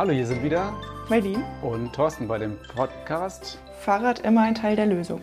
Hallo, 0.00 0.12
hier 0.12 0.26
sind 0.26 0.42
wieder 0.42 0.72
Marlene 1.10 1.44
und 1.60 1.92
Thorsten 1.92 2.26
bei 2.26 2.38
dem 2.38 2.56
Podcast. 2.74 3.58
Fahrrad 3.80 4.20
immer 4.20 4.40
ein 4.40 4.54
Teil 4.54 4.74
der 4.74 4.86
Lösung. 4.86 5.20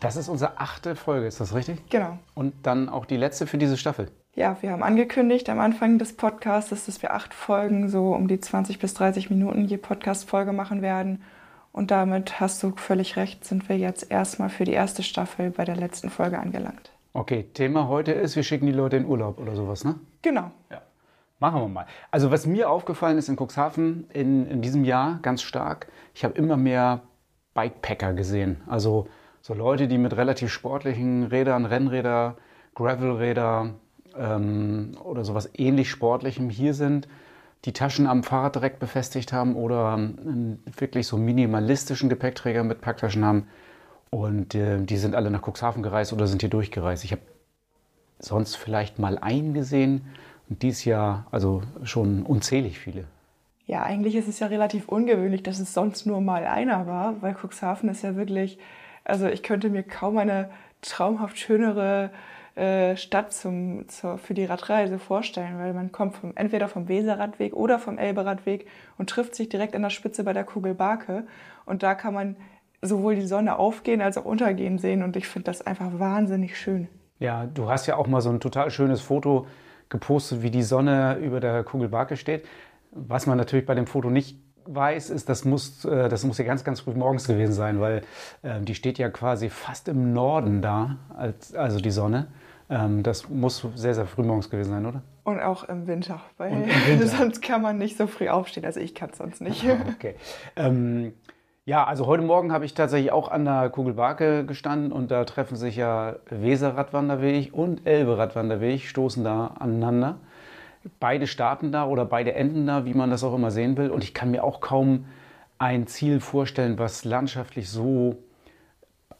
Das 0.00 0.16
ist 0.16 0.30
unsere 0.30 0.58
achte 0.58 0.96
Folge, 0.96 1.26
ist 1.26 1.42
das 1.42 1.54
richtig? 1.54 1.78
Genau. 1.90 2.16
Und 2.32 2.54
dann 2.62 2.88
auch 2.88 3.04
die 3.04 3.18
letzte 3.18 3.46
für 3.46 3.58
diese 3.58 3.76
Staffel. 3.76 4.10
Ja, 4.34 4.56
wir 4.62 4.70
haben 4.70 4.82
angekündigt 4.82 5.50
am 5.50 5.60
Anfang 5.60 5.98
des 5.98 6.16
Podcasts, 6.16 6.70
dass 6.70 7.02
wir 7.02 7.12
acht 7.12 7.34
Folgen 7.34 7.90
so 7.90 8.14
um 8.14 8.28
die 8.28 8.40
20 8.40 8.78
bis 8.78 8.94
30 8.94 9.28
Minuten 9.28 9.66
je 9.66 9.76
Podcast-Folge 9.76 10.54
machen 10.54 10.80
werden. 10.80 11.22
Und 11.70 11.90
damit 11.90 12.40
hast 12.40 12.62
du 12.62 12.72
völlig 12.74 13.16
recht, 13.16 13.44
sind 13.44 13.68
wir 13.68 13.76
jetzt 13.76 14.10
erstmal 14.10 14.48
für 14.48 14.64
die 14.64 14.72
erste 14.72 15.02
Staffel 15.02 15.50
bei 15.50 15.66
der 15.66 15.76
letzten 15.76 16.08
Folge 16.08 16.38
angelangt. 16.38 16.92
Okay, 17.12 17.44
Thema 17.52 17.88
heute 17.88 18.12
ist, 18.12 18.36
wir 18.36 18.42
schicken 18.42 18.64
die 18.64 18.72
Leute 18.72 18.96
in 18.96 19.04
Urlaub 19.04 19.38
oder 19.38 19.54
sowas, 19.54 19.84
ne? 19.84 19.96
Genau. 20.22 20.50
Ja. 20.70 20.80
Machen 21.42 21.60
wir 21.60 21.68
mal. 21.68 21.86
Also 22.12 22.30
was 22.30 22.46
mir 22.46 22.70
aufgefallen 22.70 23.18
ist 23.18 23.28
in 23.28 23.34
Cuxhaven 23.36 24.08
in, 24.12 24.46
in 24.46 24.62
diesem 24.62 24.84
Jahr 24.84 25.18
ganz 25.22 25.42
stark, 25.42 25.88
ich 26.14 26.22
habe 26.22 26.34
immer 26.34 26.56
mehr 26.56 27.00
Bikepacker 27.52 28.12
gesehen. 28.12 28.62
Also 28.68 29.08
so 29.40 29.52
Leute, 29.52 29.88
die 29.88 29.98
mit 29.98 30.16
relativ 30.16 30.52
sportlichen 30.52 31.24
Rädern, 31.24 31.66
Rennräder, 31.66 32.36
Gravelräder 32.76 33.70
ähm, 34.16 34.96
oder 35.02 35.24
sowas 35.24 35.50
ähnlich 35.54 35.90
Sportlichem 35.90 36.48
hier 36.48 36.74
sind, 36.74 37.08
die 37.64 37.72
Taschen 37.72 38.06
am 38.06 38.22
Fahrrad 38.22 38.54
direkt 38.54 38.78
befestigt 38.78 39.32
haben 39.32 39.56
oder 39.56 39.94
einen 39.94 40.62
wirklich 40.76 41.08
so 41.08 41.16
minimalistischen 41.16 42.08
Gepäckträger 42.08 42.62
mit 42.62 42.80
Packtaschen 42.80 43.24
haben. 43.24 43.48
Und 44.10 44.54
äh, 44.54 44.78
die 44.78 44.96
sind 44.96 45.16
alle 45.16 45.32
nach 45.32 45.42
Cuxhaven 45.42 45.82
gereist 45.82 46.12
oder 46.12 46.28
sind 46.28 46.40
hier 46.40 46.50
durchgereist. 46.50 47.02
Ich 47.02 47.10
habe 47.10 47.22
sonst 48.20 48.54
vielleicht 48.54 49.00
mal 49.00 49.18
einen 49.18 49.54
gesehen 49.54 50.02
dies 50.58 50.84
Jahr 50.84 51.26
also 51.30 51.62
schon 51.82 52.22
unzählig 52.22 52.78
viele. 52.78 53.04
Ja, 53.66 53.82
eigentlich 53.84 54.16
ist 54.16 54.28
es 54.28 54.40
ja 54.40 54.48
relativ 54.48 54.88
ungewöhnlich, 54.88 55.42
dass 55.42 55.60
es 55.60 55.72
sonst 55.72 56.06
nur 56.06 56.20
mal 56.20 56.46
einer 56.46 56.86
war, 56.86 57.22
weil 57.22 57.34
Cuxhaven 57.34 57.88
ist 57.88 58.02
ja 58.02 58.16
wirklich, 58.16 58.58
also 59.04 59.26
ich 59.26 59.42
könnte 59.42 59.70
mir 59.70 59.82
kaum 59.82 60.18
eine 60.18 60.50
traumhaft 60.82 61.38
schönere 61.38 62.10
äh, 62.54 62.96
Stadt 62.96 63.32
zum, 63.32 63.88
zur, 63.88 64.18
für 64.18 64.34
die 64.34 64.44
Radreise 64.44 64.98
vorstellen, 64.98 65.58
weil 65.58 65.72
man 65.72 65.90
kommt 65.90 66.16
vom, 66.16 66.32
entweder 66.34 66.68
vom 66.68 66.88
Weserradweg 66.88 67.54
oder 67.54 67.78
vom 67.78 67.96
Elberadweg 67.96 68.66
und 68.98 69.08
trifft 69.08 69.34
sich 69.34 69.48
direkt 69.48 69.74
an 69.74 69.82
der 69.82 69.90
Spitze 69.90 70.22
bei 70.24 70.32
der 70.32 70.44
Kugelbarke 70.44 71.24
und 71.64 71.82
da 71.82 71.94
kann 71.94 72.12
man 72.12 72.36
sowohl 72.82 73.14
die 73.14 73.26
Sonne 73.26 73.58
aufgehen 73.58 74.02
als 74.02 74.18
auch 74.18 74.24
untergehen 74.26 74.78
sehen 74.78 75.02
und 75.02 75.16
ich 75.16 75.28
finde 75.28 75.44
das 75.44 75.62
einfach 75.62 75.98
wahnsinnig 75.98 76.58
schön. 76.58 76.88
Ja, 77.20 77.46
du 77.46 77.70
hast 77.70 77.86
ja 77.86 77.96
auch 77.96 78.08
mal 78.08 78.20
so 78.20 78.30
ein 78.30 78.40
total 78.40 78.70
schönes 78.70 79.00
Foto 79.00 79.46
gepostet, 79.92 80.42
wie 80.42 80.50
die 80.50 80.64
Sonne 80.64 81.18
über 81.18 81.38
der 81.38 81.62
Kugelbarke 81.62 82.16
steht. 82.16 82.44
Was 82.90 83.26
man 83.26 83.38
natürlich 83.38 83.64
bei 83.64 83.76
dem 83.76 83.86
Foto 83.86 84.10
nicht 84.10 84.36
weiß, 84.64 85.10
ist, 85.10 85.28
das 85.28 85.44
muss, 85.44 85.84
äh, 85.84 86.08
das 86.08 86.24
muss 86.24 86.38
ja 86.38 86.44
ganz, 86.44 86.64
ganz 86.64 86.80
früh 86.80 86.94
morgens 86.94 87.26
gewesen 87.26 87.52
sein, 87.52 87.80
weil 87.80 88.02
äh, 88.42 88.60
die 88.60 88.74
steht 88.74 88.98
ja 88.98 89.08
quasi 89.08 89.48
fast 89.48 89.88
im 89.88 90.12
Norden 90.12 90.62
da, 90.62 90.96
als, 91.16 91.54
also 91.54 91.80
die 91.80 91.90
Sonne. 91.90 92.28
Ähm, 92.68 93.02
das 93.02 93.28
muss 93.28 93.66
sehr, 93.74 93.94
sehr 93.94 94.06
früh 94.06 94.22
morgens 94.22 94.50
gewesen 94.50 94.70
sein, 94.70 94.86
oder? 94.86 95.02
Und 95.24 95.40
auch 95.40 95.64
im 95.64 95.86
Winter, 95.86 96.20
weil 96.38 96.52
im 96.52 96.64
Winter. 96.66 97.06
sonst 97.18 97.42
kann 97.42 97.62
man 97.62 97.78
nicht 97.78 97.96
so 97.96 98.06
früh 98.06 98.28
aufstehen. 98.28 98.64
Also 98.64 98.80
ich 98.80 98.94
kann 98.94 99.10
es 99.10 99.18
sonst 99.18 99.40
nicht. 99.40 99.64
Ah, 99.64 99.76
okay. 99.94 100.16
Ähm, 100.56 101.12
ja, 101.64 101.84
also 101.84 102.06
heute 102.06 102.24
Morgen 102.24 102.52
habe 102.52 102.64
ich 102.64 102.74
tatsächlich 102.74 103.12
auch 103.12 103.28
an 103.30 103.44
der 103.44 103.70
Kugelbarke 103.70 104.44
gestanden 104.44 104.90
und 104.90 105.12
da 105.12 105.24
treffen 105.24 105.56
sich 105.56 105.76
ja 105.76 106.16
Weser-Radwanderweg 106.28 107.54
und 107.54 107.86
Elbe-Radwanderweg, 107.86 108.82
stoßen 108.82 109.22
da 109.22 109.48
aneinander. 109.58 110.18
Beide 110.98 111.28
starten 111.28 111.70
da 111.70 111.86
oder 111.86 112.04
beide 112.04 112.34
enden 112.34 112.66
da, 112.66 112.84
wie 112.84 112.94
man 112.94 113.10
das 113.10 113.22
auch 113.22 113.34
immer 113.34 113.52
sehen 113.52 113.76
will. 113.76 113.90
Und 113.90 114.02
ich 114.02 114.12
kann 114.12 114.32
mir 114.32 114.42
auch 114.42 114.60
kaum 114.60 115.04
ein 115.58 115.86
Ziel 115.86 116.18
vorstellen, 116.18 116.80
was 116.80 117.04
landschaftlich 117.04 117.68
so 117.68 118.16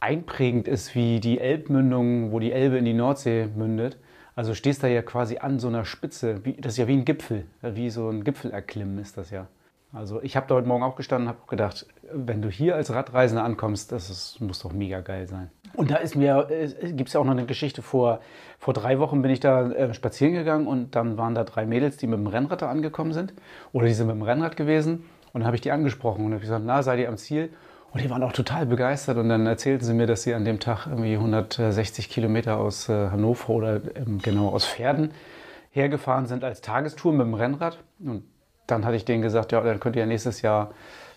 einprägend 0.00 0.66
ist 0.66 0.96
wie 0.96 1.20
die 1.20 1.38
Elbmündung, 1.38 2.32
wo 2.32 2.40
die 2.40 2.50
Elbe 2.50 2.76
in 2.76 2.84
die 2.84 2.94
Nordsee 2.94 3.46
mündet. 3.54 3.98
Also 4.34 4.54
stehst 4.54 4.82
da 4.82 4.88
ja 4.88 5.02
quasi 5.02 5.38
an 5.38 5.60
so 5.60 5.68
einer 5.68 5.84
Spitze. 5.84 6.40
Das 6.58 6.72
ist 6.72 6.78
ja 6.78 6.88
wie 6.88 6.96
ein 6.96 7.04
Gipfel, 7.04 7.46
wie 7.60 7.90
so 7.90 8.08
ein 8.08 8.24
Gipfelerklimmen 8.24 8.98
ist 8.98 9.16
das 9.16 9.30
ja. 9.30 9.46
Also 9.92 10.22
ich 10.22 10.36
habe 10.36 10.46
da 10.48 10.54
heute 10.54 10.66
Morgen 10.66 10.82
auch 10.82 10.96
gestanden 10.96 11.28
und 11.28 11.34
habe 11.34 11.46
gedacht, 11.48 11.86
wenn 12.10 12.40
du 12.40 12.48
hier 12.48 12.76
als 12.76 12.92
Radreisender 12.92 13.44
ankommst, 13.44 13.92
das 13.92 14.08
ist, 14.08 14.40
muss 14.40 14.60
doch 14.60 14.72
mega 14.72 15.00
geil 15.00 15.28
sein. 15.28 15.50
Und 15.74 15.90
da 15.90 15.96
ist 15.96 16.16
mir, 16.16 16.48
äh, 16.50 16.92
gibt 16.92 17.08
es 17.08 17.12
ja 17.12 17.20
auch 17.20 17.24
noch 17.24 17.32
eine 17.32 17.44
Geschichte, 17.44 17.82
vor, 17.82 18.20
vor 18.58 18.72
drei 18.72 18.98
Wochen 18.98 19.20
bin 19.20 19.30
ich 19.30 19.40
da 19.40 19.70
äh, 19.70 19.92
spazieren 19.92 20.32
gegangen 20.32 20.66
und 20.66 20.96
dann 20.96 21.18
waren 21.18 21.34
da 21.34 21.44
drei 21.44 21.66
Mädels, 21.66 21.98
die 21.98 22.06
mit 22.06 22.18
dem 22.18 22.26
Rennrad 22.26 22.62
da 22.62 22.70
angekommen 22.70 23.12
sind. 23.12 23.34
Oder 23.72 23.86
die 23.86 23.92
sind 23.92 24.06
mit 24.06 24.16
dem 24.16 24.22
Rennrad 24.22 24.56
gewesen. 24.56 25.04
Und 25.32 25.40
dann 25.40 25.46
habe 25.46 25.56
ich 25.56 25.62
die 25.62 25.72
angesprochen 25.72 26.24
und 26.24 26.32
habe 26.32 26.40
gesagt, 26.40 26.64
na, 26.64 26.82
seid 26.82 26.98
ihr 26.98 27.08
am 27.08 27.18
Ziel? 27.18 27.50
Und 27.92 28.02
die 28.02 28.08
waren 28.08 28.22
auch 28.22 28.32
total 28.32 28.64
begeistert 28.64 29.18
und 29.18 29.28
dann 29.28 29.46
erzählten 29.46 29.84
sie 29.84 29.92
mir, 29.92 30.06
dass 30.06 30.22
sie 30.22 30.32
an 30.32 30.46
dem 30.46 30.60
Tag 30.60 30.86
irgendwie 30.86 31.14
160 31.14 32.08
Kilometer 32.08 32.56
aus 32.56 32.88
äh, 32.88 33.10
Hannover 33.10 33.50
oder 33.50 33.80
ähm, 33.94 34.18
genau 34.22 34.48
aus 34.48 34.64
Pferden 34.64 35.12
hergefahren 35.70 36.26
sind 36.26 36.44
als 36.44 36.62
Tagestour 36.62 37.12
mit 37.12 37.26
dem 37.26 37.34
Rennrad. 37.34 37.78
Und 38.00 38.24
dann 38.66 38.84
hatte 38.84 38.96
ich 38.96 39.04
denen 39.04 39.22
gesagt, 39.22 39.52
ja, 39.52 39.60
dann 39.60 39.80
könnt 39.80 39.96
ihr 39.96 40.00
ja 40.00 40.06
nächstes 40.06 40.42
Jahr 40.42 40.72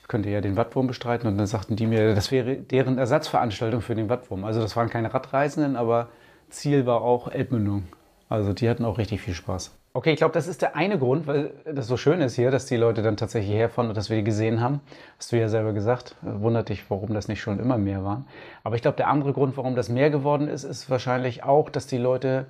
könnt 0.08 0.26
ihr 0.26 0.34
ja 0.34 0.42
den 0.42 0.56
Wattwurm 0.56 0.88
bestreiten. 0.88 1.28
Und 1.28 1.38
dann 1.38 1.48
sagten 1.48 1.76
die 1.76 1.88
mir, 1.88 2.14
das 2.14 2.32
wäre 2.32 2.58
deren 2.58 2.98
Ersatzveranstaltung 2.98 3.82
für 3.82 3.96
den 3.96 4.10
Wattwurm. 4.10 4.44
Also 4.44 4.62
das 4.62 4.76
waren 4.76 4.90
keine 4.90 5.14
Radreisenden, 5.14 5.76
aber 5.76 6.10
Ziel 6.50 6.86
war 6.86 7.02
auch 7.02 7.28
Elbmündung. 7.32 7.84
Also 8.30 8.54
die 8.54 8.70
hatten 8.70 8.86
auch 8.86 8.98
richtig 8.98 9.22
viel 9.22 9.34
Spaß. 9.34 9.76
Okay, 9.94 10.12
ich 10.12 10.18
glaube, 10.18 10.34
das 10.34 10.48
ist 10.48 10.62
der 10.62 10.76
eine 10.76 11.00
Grund, 11.00 11.26
weil 11.26 11.54
das 11.64 11.88
so 11.88 11.96
schön 11.96 12.20
ist 12.20 12.36
hier, 12.36 12.52
dass 12.52 12.66
die 12.66 12.76
Leute 12.76 13.02
dann 13.02 13.16
tatsächlich 13.16 13.56
herfahren 13.56 13.88
und 13.88 13.96
dass 13.96 14.10
wir 14.10 14.18
die 14.18 14.26
gesehen 14.26 14.60
haben. 14.60 14.82
Hast 15.18 15.32
du 15.32 15.38
ja 15.38 15.48
selber 15.48 15.72
gesagt. 15.72 16.16
Wundert 16.22 16.68
dich, 16.68 16.90
warum 16.90 17.14
das 17.14 17.30
nicht 17.30 17.40
schon 17.40 17.60
immer 17.60 17.78
mehr 17.78 18.04
waren. 18.04 18.28
Aber 18.64 18.76
ich 18.76 18.82
glaube, 18.82 18.98
der 18.98 19.08
andere 19.08 19.32
Grund, 19.32 19.56
warum 19.56 19.76
das 19.76 19.88
mehr 19.88 20.10
geworden 20.10 20.50
ist, 20.50 20.66
ist 20.66 20.90
wahrscheinlich 20.90 21.44
auch, 21.44 21.70
dass 21.70 21.88
die 21.88 21.98
Leute 21.98 22.46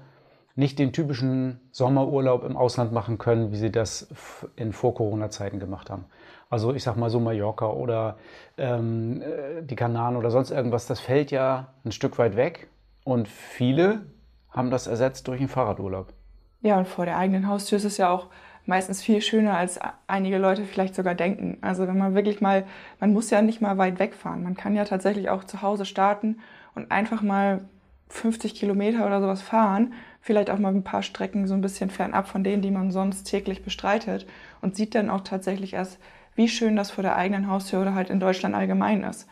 nicht 0.55 0.79
den 0.79 0.93
typischen 0.93 1.59
Sommerurlaub 1.71 2.43
im 2.43 2.55
Ausland 2.55 2.91
machen 2.91 3.17
können, 3.17 3.51
wie 3.51 3.57
sie 3.57 3.71
das 3.71 4.07
in 4.55 4.71
Vor-Corona-Zeiten 4.71 5.59
gemacht 5.59 5.89
haben. 5.89 6.05
Also 6.49 6.73
ich 6.73 6.83
sag 6.83 6.95
mal 6.95 7.09
so 7.09 7.19
Mallorca 7.19 7.67
oder 7.67 8.17
ähm, 8.57 9.21
die 9.61 9.75
Kanaren 9.75 10.15
oder 10.15 10.31
sonst 10.31 10.51
irgendwas, 10.51 10.87
das 10.87 10.99
fällt 10.99 11.31
ja 11.31 11.73
ein 11.83 11.91
Stück 11.91 12.17
weit 12.17 12.35
weg 12.37 12.69
und 13.03 13.27
viele 13.27 14.05
haben 14.49 14.71
das 14.71 14.87
ersetzt 14.87 15.27
durch 15.27 15.39
einen 15.39 15.49
Fahrradurlaub. 15.49 16.13
Ja, 16.61 16.77
und 16.77 16.87
vor 16.87 17.05
der 17.05 17.17
eigenen 17.17 17.47
Haustür 17.47 17.77
ist 17.77 17.83
es 17.83 17.97
ja 17.97 18.09
auch 18.09 18.27
meistens 18.65 19.01
viel 19.01 19.21
schöner, 19.21 19.57
als 19.57 19.79
einige 20.07 20.37
Leute 20.37 20.63
vielleicht 20.63 20.95
sogar 20.95 21.13
denken. 21.13 21.57
Also 21.61 21.87
wenn 21.87 21.97
man 21.97 22.15
wirklich 22.15 22.41
mal, 22.41 22.65
man 22.99 23.13
muss 23.13 23.29
ja 23.29 23.41
nicht 23.41 23.61
mal 23.61 23.77
weit 23.77 23.99
wegfahren. 23.99 24.43
Man 24.43 24.55
kann 24.55 24.75
ja 24.75 24.85
tatsächlich 24.85 25.29
auch 25.29 25.43
zu 25.43 25.61
Hause 25.61 25.85
starten 25.85 26.39
und 26.73 26.91
einfach 26.91 27.21
mal 27.21 27.61
50 28.09 28.55
Kilometer 28.55 29.05
oder 29.05 29.21
sowas 29.21 29.41
fahren, 29.41 29.93
vielleicht 30.25 30.49
auch 30.49 30.57
mal 30.57 30.73
ein 30.73 30.83
paar 30.83 31.03
Strecken 31.03 31.45
so 31.45 31.53
ein 31.53 31.61
bisschen 31.61 31.91
fernab 31.91 32.27
von 32.27 32.43
denen, 32.43 32.63
die 32.63 32.71
man 32.71 32.89
sonst 32.89 33.25
täglich 33.25 33.63
bestreitet 33.63 34.25
und 34.59 34.75
sieht 34.75 34.95
dann 34.95 35.11
auch 35.11 35.21
tatsächlich 35.21 35.73
erst, 35.73 35.99
wie 36.33 36.49
schön 36.49 36.75
das 36.75 36.89
vor 36.89 37.03
der 37.03 37.15
eigenen 37.15 37.47
Haustür 37.47 37.81
oder 37.81 37.93
halt 37.93 38.09
in 38.09 38.19
Deutschland 38.19 38.55
allgemein 38.55 39.03
ist. 39.03 39.27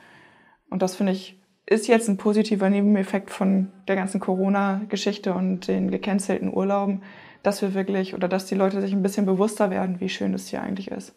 Und 0.69 0.83
das 0.83 0.95
finde 0.95 1.13
ich 1.13 1.39
ist 1.65 1.87
jetzt 1.87 2.09
ein 2.09 2.17
positiver 2.17 2.69
Nebeneffekt 2.69 3.31
von 3.31 3.71
der 3.87 3.95
ganzen 3.95 4.19
Corona-Geschichte 4.19 5.33
und 5.33 5.67
den 5.67 5.89
gecancelten 5.89 6.53
Urlauben, 6.53 7.01
dass 7.41 7.63
wir 7.63 7.73
wirklich 7.73 8.13
oder 8.13 8.27
dass 8.27 8.45
die 8.45 8.55
Leute 8.55 8.79
sich 8.79 8.93
ein 8.93 9.01
bisschen 9.01 9.25
bewusster 9.25 9.71
werden, 9.71 9.99
wie 9.99 10.09
schön 10.09 10.35
es 10.35 10.49
hier 10.49 10.61
eigentlich 10.61 10.91
ist. 10.91 11.15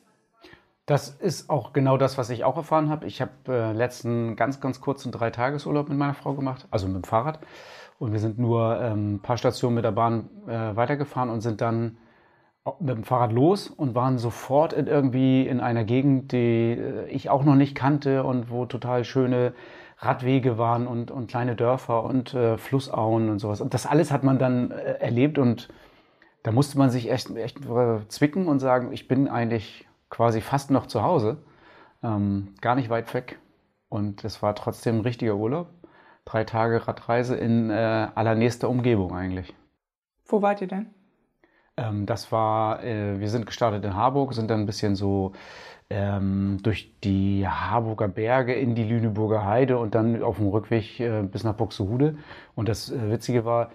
Das 0.87 1.11
ist 1.11 1.51
auch 1.51 1.75
genau 1.75 1.99
das, 1.99 2.17
was 2.17 2.31
ich 2.31 2.45
auch 2.45 2.57
erfahren 2.57 2.89
habe. 2.89 3.07
Ich 3.07 3.21
habe 3.21 3.33
äh, 3.49 3.73
letzten 3.73 4.37
ganz, 4.37 4.61
ganz 4.61 4.81
kurzen 4.81 5.13
drei 5.13 5.31
Tagesurlaub 5.31 5.89
mit 5.89 5.99
meiner 5.99 6.15
Frau 6.15 6.33
gemacht, 6.33 6.67
also 6.71 6.87
mit 6.87 6.97
dem 6.97 7.05
Fahrrad. 7.05 7.41
Und 7.99 8.13
wir 8.13 8.21
sind 8.21 8.39
nur 8.39 8.81
ähm, 8.81 9.15
ein 9.15 9.21
paar 9.21 9.37
Stationen 9.39 9.75
mit 9.75 9.85
der 9.85 9.93
Bahn 9.93 10.29
äh, 10.47 10.77
weitergefahren 10.77 11.31
und 11.31 11.41
sind 11.41 11.61
dann 11.61 11.97
mit 12.81 12.97
dem 12.97 13.05
Fahrrad 13.05 13.33
los 13.33 13.69
und 13.69 13.95
waren 13.95 14.19
sofort 14.19 14.73
in 14.73 14.87
irgendwie 14.87 15.47
in 15.47 15.61
einer 15.61 15.85
Gegend, 15.85 16.33
die 16.33 16.73
äh, 16.73 17.09
ich 17.09 17.31
auch 17.31 17.45
noch 17.45 17.55
nicht 17.55 17.75
kannte 17.75 18.25
und 18.25 18.51
wo 18.51 18.67
total 18.67 19.05
schöne 19.05 19.55
Radwege 19.99 20.59
waren 20.59 20.87
und, 20.87 21.11
und 21.11 21.29
kleine 21.29 21.57
Dörfer 21.57 22.05
und 22.05 22.35
äh, 22.35 22.59
Flussauen 22.59 23.31
und 23.31 23.39
sowas. 23.39 23.61
Und 23.61 23.73
das 23.73 23.87
alles 23.87 24.11
hat 24.11 24.25
man 24.25 24.39
dann 24.39 24.71
äh, 24.71 24.99
erlebt 24.99 25.39
und 25.39 25.69
da 26.43 26.53
musste 26.53 26.79
man 26.79 26.91
sich 26.91 27.11
echt, 27.11 27.35
echt 27.35 27.65
äh, 27.65 28.07
zwicken 28.09 28.47
und 28.47 28.59
sagen, 28.59 28.93
ich 28.93 29.09
bin 29.09 29.29
eigentlich 29.29 29.87
quasi 30.11 30.41
fast 30.41 30.71
noch 30.71 30.87
zu 30.87 31.03
Hause, 31.03 31.39
ähm, 32.03 32.55
gar 32.61 32.75
nicht 32.75 32.91
weit 32.91 33.13
weg. 33.15 33.39
Und 33.89 34.25
es 34.25 34.43
war 34.43 34.55
trotzdem 34.55 34.99
ein 34.99 35.01
richtiger 35.01 35.37
Urlaub. 35.37 35.69
Drei 36.27 36.43
Tage 36.43 36.87
Radreise 36.87 37.37
in 37.37 37.71
äh, 37.71 38.09
allernächster 38.15 38.69
Umgebung 38.69 39.15
eigentlich. 39.15 39.55
Wo 40.27 40.43
wart 40.43 40.61
ihr 40.61 40.67
denn? 40.67 40.87
Ähm, 41.77 42.05
das 42.05 42.33
war, 42.33 42.83
äh, 42.83 43.21
wir 43.21 43.29
sind 43.29 43.47
gestartet 43.47 43.85
in 43.85 43.95
Harburg, 43.95 44.35
sind 44.35 44.51
dann 44.51 44.61
ein 44.61 44.67
bisschen 44.67 44.97
so 44.97 45.33
ähm, 45.89 46.59
durch 46.65 46.93
die 47.05 47.47
Harburger 47.47 48.09
Berge 48.09 48.55
in 48.55 48.75
die 48.75 48.83
Lüneburger 48.83 49.45
Heide 49.45 49.79
und 49.79 49.95
dann 49.95 50.21
auf 50.21 50.39
dem 50.39 50.49
Rückweg 50.49 50.99
äh, 50.99 51.23
bis 51.23 51.45
nach 51.45 51.55
Buxtehude. 51.55 52.17
Und 52.57 52.69
das 52.69 52.91
äh, 52.91 53.09
Witzige 53.09 53.45
war, 53.45 53.71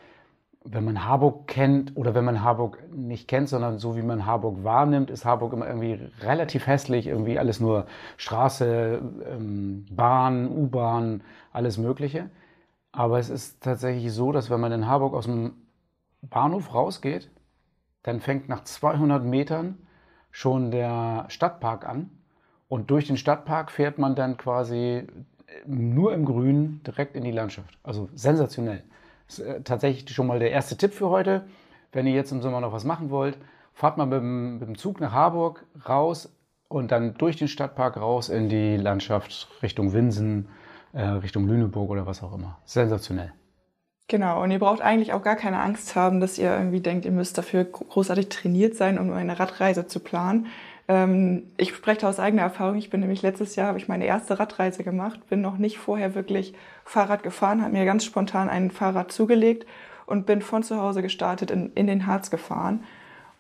wenn 0.66 0.84
man 0.84 1.06
Harburg 1.06 1.48
kennt 1.48 1.96
oder 1.96 2.16
wenn 2.16 2.26
man 2.26 2.44
Harburg 2.44 2.80
nicht 2.94 3.30
kennt, 3.30 3.48
sondern 3.48 3.80
so 3.80 3.96
wie 3.96 4.02
man 4.02 4.26
Harburg 4.26 4.66
wahrnimmt, 4.66 5.10
ist 5.10 5.24
Harburg 5.24 5.54
immer 5.54 5.68
irgendwie 5.68 6.00
relativ 6.20 6.68
hässlich, 6.68 7.08
irgendwie 7.08 7.40
alles 7.40 7.62
nur 7.62 7.86
Straße, 8.18 9.02
ähm, 9.26 9.86
Bahn, 9.90 10.50
U-Bahn, 10.50 11.24
alles 11.54 11.78
Mögliche. 11.78 12.30
Aber 12.92 13.20
es 13.20 13.30
ist 13.30 13.62
tatsächlich 13.62 14.12
so, 14.12 14.32
dass 14.32 14.50
wenn 14.50 14.60
man 14.60 14.72
in 14.72 14.88
Harburg 14.88 15.14
aus 15.14 15.26
dem 15.26 15.54
Bahnhof 16.22 16.74
rausgeht, 16.74 17.30
dann 18.04 18.20
fängt 18.20 18.50
nach 18.50 18.64
200 18.64 19.24
Metern 19.24 19.78
schon 20.32 20.72
der 20.72 21.26
Stadtpark 21.30 21.88
an. 21.88 22.10
Und 22.68 22.90
durch 22.90 23.08
den 23.08 23.18
Stadtpark 23.18 23.72
fährt 23.72 23.98
man 23.98 24.16
dann 24.16 24.38
quasi 24.38 25.08
nur 25.66 26.14
im 26.14 26.26
Grün 26.26 26.82
direkt 26.86 27.16
in 27.16 27.24
die 27.24 27.32
Landschaft. 27.32 27.78
Also 27.84 28.10
sensationell. 28.16 28.84
Das 29.28 29.40
ist 29.40 29.46
äh, 29.46 29.62
tatsächlich 29.62 30.14
schon 30.14 30.28
mal 30.28 30.40
der 30.40 30.52
erste 30.52 30.78
Tipp 30.78 30.94
für 30.94 31.10
heute. 31.10 31.46
Wenn 31.92 32.08
ihr 32.08 32.14
jetzt 32.14 32.32
im 32.32 32.42
Sommer 32.42 32.62
noch 32.62 32.72
was 32.72 32.86
machen 32.86 33.10
wollt, 33.10 33.38
fahrt 33.74 33.98
mal 33.98 34.06
mit 34.06 34.20
dem, 34.20 34.60
mit 34.60 34.68
dem 34.68 34.78
Zug 34.78 35.00
nach 35.02 35.12
Harburg 35.12 35.66
raus 35.88 36.34
und 36.68 36.92
dann 36.92 37.16
durch 37.16 37.36
den 37.36 37.48
Stadtpark 37.48 37.98
raus 37.98 38.30
in 38.30 38.50
die 38.50 38.78
Landschaft 38.78 39.50
Richtung 39.62 39.94
Winsen, 39.94 40.48
äh, 40.94 41.02
Richtung 41.02 41.48
Lüneburg 41.48 41.90
oder 41.90 42.06
was 42.06 42.24
auch 42.24 42.34
immer. 42.34 42.58
Sensationell. 42.66 43.34
Genau, 44.08 44.44
und 44.44 44.52
ihr 44.52 44.60
braucht 44.60 44.82
eigentlich 44.82 45.14
auch 45.14 45.24
gar 45.24 45.38
keine 45.38 45.62
Angst 45.62 45.96
haben, 45.96 46.20
dass 46.20 46.38
ihr 46.38 46.52
irgendwie 46.52 46.82
denkt, 46.82 47.06
ihr 47.06 47.12
müsst 47.12 47.38
dafür 47.38 47.64
großartig 47.64 48.28
trainiert 48.28 48.76
sein, 48.76 49.00
um 49.00 49.12
eine 49.14 49.40
Radreise 49.40 49.88
zu 49.88 50.02
planen. 50.02 50.48
Ähm, 50.90 51.44
ich 51.56 51.74
spreche 51.74 52.06
aus 52.06 52.20
eigener 52.20 52.42
Erfahrung. 52.42 52.76
Ich 52.76 52.90
bin 52.90 53.00
nämlich 53.00 53.22
letztes 53.22 53.56
Jahr, 53.56 53.68
habe 53.68 53.78
ich 53.78 53.88
meine 53.88 54.06
erste 54.06 54.38
Radreise 54.38 54.84
gemacht, 54.84 55.30
bin 55.30 55.40
noch 55.40 55.58
nicht 55.58 55.78
vorher 55.78 56.14
wirklich 56.14 56.54
Fahrrad 56.84 57.24
gefahren, 57.24 57.62
habe 57.62 57.72
mir 57.72 57.86
ganz 57.86 58.04
spontan 58.04 58.50
ein 58.50 58.72
Fahrrad 58.72 59.14
zugelegt 59.14 59.66
und 60.06 60.26
bin 60.26 60.42
von 60.42 60.62
zu 60.62 60.78
Hause 60.78 61.02
gestartet 61.02 61.50
in, 61.50 61.72
in 61.74 61.88
den 61.88 62.06
Harz 62.06 62.30
gefahren. 62.30 62.84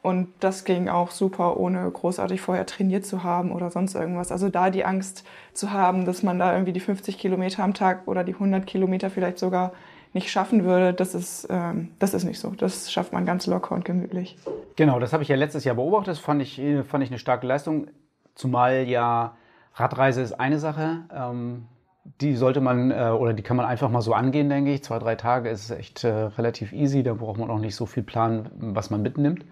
Und 0.01 0.30
das 0.39 0.63
ging 0.63 0.89
auch 0.89 1.12
super, 1.12 1.57
ohne 1.57 1.89
großartig 1.89 2.42
vorher 2.42 2.65
trainiert 2.65 3.06
zu 3.06 3.24
haben 3.24 3.51
oder 3.51 3.69
sonst 3.69 3.94
irgendwas. 3.94 4.31
Also 4.31 4.50
da 4.50 4.71
die 4.71 4.83
Angst 4.83 5.24
zu 5.53 5.71
haben, 5.71 6.06
dass 6.06 6.24
man 6.24 6.39
da 6.39 6.53
irgendwie 6.53 6.74
die 6.74 6.80
50 6.80 7.19
Kilometer 7.19 7.63
am 7.63 7.75
Tag 7.75 8.07
oder 8.07 8.24
die 8.24 8.33
100 8.33 8.65
Kilometer 8.65 9.12
vielleicht 9.12 9.38
sogar 9.38 9.74
nicht 10.13 10.31
schaffen 10.31 10.63
würde, 10.65 10.94
das 10.94 11.13
ist, 11.13 11.48
ähm, 11.50 11.92
das 12.00 12.13
ist 12.13 12.24
nicht 12.24 12.39
so. 12.39 12.50
Das 12.50 12.92
schafft 12.92 13.13
man 13.13 13.25
ganz 13.25 13.45
locker 13.45 13.75
und 13.75 13.86
gemütlich. 13.86 14.38
Genau, 14.75 15.00
das 15.00 15.13
habe 15.13 15.24
ich 15.24 15.30
ja 15.30 15.36
letztes 15.36 15.63
Jahr 15.63 15.75
beobachtet. 15.75 16.09
Das 16.09 16.19
fand 16.19 16.42
ich, 16.42 16.62
fand 16.88 17.04
ich 17.04 17.09
eine 17.12 17.19
starke 17.19 17.45
Leistung. 17.45 17.88
Zumal 18.36 18.88
ja 18.88 19.36
Radreise 19.75 20.21
ist 20.21 20.33
eine 20.33 20.59
Sache. 20.59 21.01
Ähm, 21.15 21.68
die 22.03 22.36
sollte 22.36 22.62
man 22.62 22.92
äh, 22.92 23.09
oder 23.18 23.33
die 23.33 23.44
kann 23.44 23.57
man 23.57 23.65
einfach 23.65 23.89
mal 23.89 24.01
so 24.01 24.13
angehen, 24.13 24.50
denke 24.50 24.74
ich. 24.74 24.83
Zwei, 24.83 25.00
drei 25.00 25.15
Tage 25.15 25.50
ist 25.50 25.69
echt 25.71 26.03
äh, 26.03 26.09
relativ 26.09 26.74
easy. 26.74 27.03
Da 27.03 27.13
braucht 27.13 27.38
man 27.38 27.50
auch 27.50 27.59
nicht 27.59 27.75
so 27.75 27.86
viel 27.86 28.03
planen, 28.03 28.50
was 28.74 28.89
man 28.89 29.01
mitnimmt. 29.01 29.45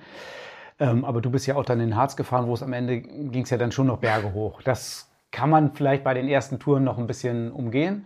Ähm, 0.79 1.05
aber 1.05 1.21
du 1.21 1.29
bist 1.29 1.45
ja 1.45 1.55
auch 1.55 1.65
dann 1.65 1.79
in 1.79 1.89
den 1.89 1.95
Harz 1.95 2.15
gefahren, 2.15 2.47
wo 2.47 2.53
es 2.53 2.63
am 2.63 2.73
Ende 2.73 3.01
ging 3.01 3.43
es 3.43 3.49
ja 3.49 3.57
dann 3.57 3.71
schon 3.71 3.87
noch 3.87 3.99
Berge 3.99 4.33
hoch. 4.33 4.61
Das 4.63 5.09
kann 5.31 5.49
man 5.49 5.73
vielleicht 5.73 6.03
bei 6.03 6.13
den 6.13 6.27
ersten 6.27 6.59
Touren 6.59 6.83
noch 6.83 6.97
ein 6.97 7.07
bisschen 7.07 7.51
umgehen. 7.51 8.05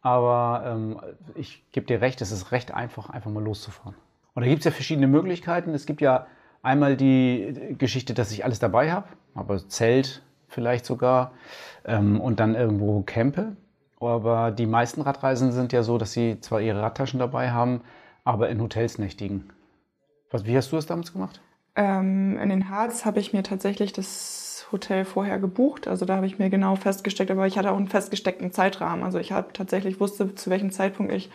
Aber 0.00 0.64
ähm, 0.66 1.00
ich 1.34 1.64
gebe 1.72 1.86
dir 1.86 2.00
recht, 2.00 2.20
es 2.20 2.32
ist 2.32 2.50
recht 2.50 2.74
einfach, 2.74 3.10
einfach 3.10 3.30
mal 3.30 3.42
loszufahren. 3.42 3.94
Und 4.34 4.42
da 4.42 4.48
gibt 4.48 4.60
es 4.60 4.64
ja 4.64 4.70
verschiedene 4.70 5.06
Möglichkeiten. 5.06 5.74
Es 5.74 5.86
gibt 5.86 6.00
ja 6.00 6.26
einmal 6.62 6.96
die 6.96 7.76
Geschichte, 7.78 8.14
dass 8.14 8.32
ich 8.32 8.44
alles 8.44 8.58
dabei 8.58 8.90
habe, 8.90 9.08
aber 9.34 9.68
Zelt 9.68 10.22
vielleicht 10.48 10.84
sogar 10.84 11.32
ähm, 11.84 12.20
und 12.20 12.40
dann 12.40 12.54
irgendwo 12.54 13.02
campe. 13.02 13.56
Aber 14.02 14.50
die 14.50 14.66
meisten 14.66 15.02
Radreisen 15.02 15.52
sind 15.52 15.72
ja 15.72 15.82
so, 15.82 15.98
dass 15.98 16.12
sie 16.12 16.40
zwar 16.40 16.60
ihre 16.60 16.82
Radtaschen 16.82 17.18
dabei 17.18 17.50
haben, 17.50 17.82
aber 18.24 18.48
in 18.48 18.60
Hotels 18.60 18.98
nächtigen. 18.98 19.48
Was, 20.30 20.46
wie 20.46 20.56
hast 20.56 20.72
du 20.72 20.76
das 20.76 20.86
damals 20.86 21.12
gemacht? 21.12 21.40
Ähm, 21.74 22.38
in 22.38 22.48
den 22.48 22.68
Harz 22.68 23.04
habe 23.04 23.20
ich 23.20 23.32
mir 23.32 23.42
tatsächlich 23.42 23.92
das 23.92 24.66
Hotel 24.72 25.04
vorher 25.04 25.38
gebucht. 25.38 25.88
Also 25.88 26.04
da 26.04 26.16
habe 26.16 26.26
ich 26.26 26.38
mir 26.38 26.50
genau 26.50 26.76
festgesteckt, 26.76 27.30
aber 27.30 27.46
ich 27.46 27.58
hatte 27.58 27.70
auch 27.70 27.76
einen 27.76 27.88
festgesteckten 27.88 28.52
Zeitrahmen. 28.52 29.04
Also 29.04 29.18
ich 29.18 29.32
habe 29.32 29.52
tatsächlich 29.52 30.00
wusste, 30.00 30.34
zu 30.34 30.50
welchem 30.50 30.72
Zeitpunkt 30.72 31.12
ich 31.12 31.30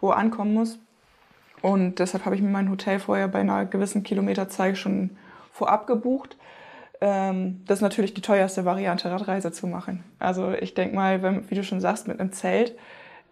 wo 0.00 0.10
ankommen 0.10 0.54
muss. 0.54 0.78
Und 1.62 1.98
deshalb 1.98 2.24
habe 2.24 2.34
ich 2.34 2.42
mir 2.42 2.48
mein 2.48 2.70
Hotel 2.70 2.98
vorher 2.98 3.28
bei 3.28 3.40
einer 3.40 3.66
gewissen 3.66 4.02
Kilometerzahl 4.02 4.76
schon 4.76 5.10
vorab 5.52 5.86
gebucht. 5.86 6.36
Ähm, 7.00 7.62
das 7.66 7.78
ist 7.78 7.82
natürlich 7.82 8.14
die 8.14 8.20
teuerste 8.20 8.64
Variante, 8.64 9.10
Radreise 9.10 9.52
zu 9.52 9.66
machen. 9.66 10.04
Also 10.18 10.52
ich 10.52 10.74
denke 10.74 10.94
mal, 10.94 11.22
wenn, 11.22 11.50
wie 11.50 11.54
du 11.54 11.64
schon 11.64 11.80
sagst, 11.80 12.08
mit 12.08 12.20
einem 12.20 12.32
Zelt 12.32 12.76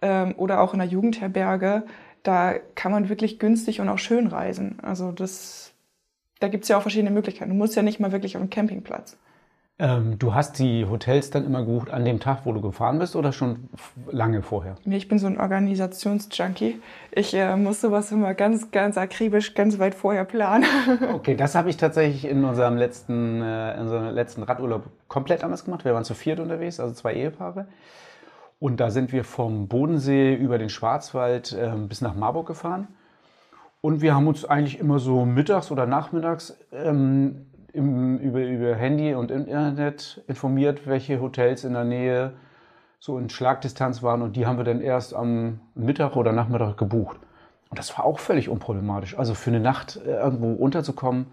ähm, 0.01 0.33
oder 0.37 0.61
auch 0.61 0.73
in 0.73 0.81
einer 0.81 0.89
Jugendherberge, 0.89 1.83
da 2.23 2.55
kann 2.75 2.91
man 2.91 3.09
wirklich 3.09 3.39
günstig 3.39 3.79
und 3.79 3.89
auch 3.89 3.99
schön 3.99 4.27
reisen. 4.27 4.79
Also 4.81 5.11
das, 5.11 5.73
da 6.39 6.47
gibt 6.47 6.63
es 6.63 6.69
ja 6.69 6.77
auch 6.77 6.81
verschiedene 6.81 7.11
Möglichkeiten. 7.11 7.51
Du 7.51 7.57
musst 7.57 7.75
ja 7.75 7.83
nicht 7.83 7.99
mal 7.99 8.11
wirklich 8.11 8.35
auf 8.35 8.41
dem 8.41 8.49
Campingplatz. 8.49 9.17
Ähm, 9.81 10.19
du 10.19 10.33
hast 10.33 10.59
die 10.59 10.85
Hotels 10.85 11.29
dann 11.29 11.45
immer 11.45 11.59
gebucht 11.63 11.89
an 11.89 12.03
dem 12.03 12.19
Tag, 12.19 12.39
wo 12.43 12.51
du 12.51 12.59
gefahren 12.59 12.99
bist 12.99 13.15
oder 13.15 13.31
schon 13.31 13.69
lange 14.11 14.41
vorher? 14.41 14.75
Nee, 14.83 14.97
ich 14.97 15.07
bin 15.07 15.19
so 15.19 15.27
ein 15.27 15.39
Organisationsjunkie. 15.39 16.81
Ich 17.11 17.33
äh, 17.33 17.55
muss 17.55 17.79
sowas 17.79 18.11
immer 18.11 18.33
ganz, 18.33 18.71
ganz 18.71 18.97
akribisch, 18.97 19.53
ganz 19.53 19.79
weit 19.79 19.95
vorher 19.95 20.25
planen. 20.25 20.65
okay, 21.13 21.35
das 21.35 21.55
habe 21.55 21.69
ich 21.69 21.77
tatsächlich 21.77 22.29
in 22.29 22.43
unserem 22.43 22.75
letzten, 22.75 23.41
äh, 23.41 23.75
in 23.75 23.83
unserem 23.83 24.13
letzten 24.13 24.43
Radurlaub 24.43 24.83
komplett 25.07 25.45
anders 25.45 25.63
gemacht. 25.63 25.85
Wir 25.85 25.93
waren 25.93 26.03
zu 26.03 26.13
viert 26.13 26.41
unterwegs, 26.41 26.81
also 26.81 26.93
zwei 26.93 27.13
Ehepaare. 27.13 27.65
Und 28.59 28.81
da 28.81 28.89
sind 28.89 29.13
wir 29.13 29.23
vom 29.23 29.69
Bodensee 29.69 30.35
über 30.35 30.57
den 30.57 30.67
Schwarzwald 30.67 31.53
äh, 31.53 31.71
bis 31.87 32.01
nach 32.01 32.15
Marburg 32.15 32.47
gefahren. 32.47 32.89
Und 33.79 34.01
wir 34.01 34.13
haben 34.13 34.27
uns 34.27 34.43
eigentlich 34.43 34.77
immer 34.77 34.99
so 34.99 35.23
mittags 35.23 35.71
oder 35.71 35.85
nachmittags 35.85 36.57
ähm, 36.73 37.45
im, 37.73 38.17
über, 38.17 38.39
über 38.41 38.75
Handy 38.75 39.13
und 39.13 39.31
Internet 39.31 40.23
informiert, 40.27 40.87
welche 40.87 41.21
Hotels 41.21 41.63
in 41.63 41.73
der 41.73 41.83
Nähe 41.83 42.33
so 42.99 43.17
in 43.17 43.29
Schlagdistanz 43.29 44.03
waren 44.03 44.21
und 44.21 44.35
die 44.35 44.45
haben 44.45 44.57
wir 44.57 44.65
dann 44.65 44.81
erst 44.81 45.13
am 45.13 45.61
Mittag 45.73 46.15
oder 46.15 46.33
Nachmittag 46.33 46.77
gebucht. 46.77 47.17
Und 47.69 47.79
das 47.79 47.97
war 47.97 48.05
auch 48.05 48.19
völlig 48.19 48.49
unproblematisch. 48.49 49.17
Also 49.17 49.33
für 49.35 49.51
eine 49.51 49.59
Nacht 49.59 49.97
äh, 50.05 50.17
irgendwo 50.17 50.53
unterzukommen, 50.53 51.27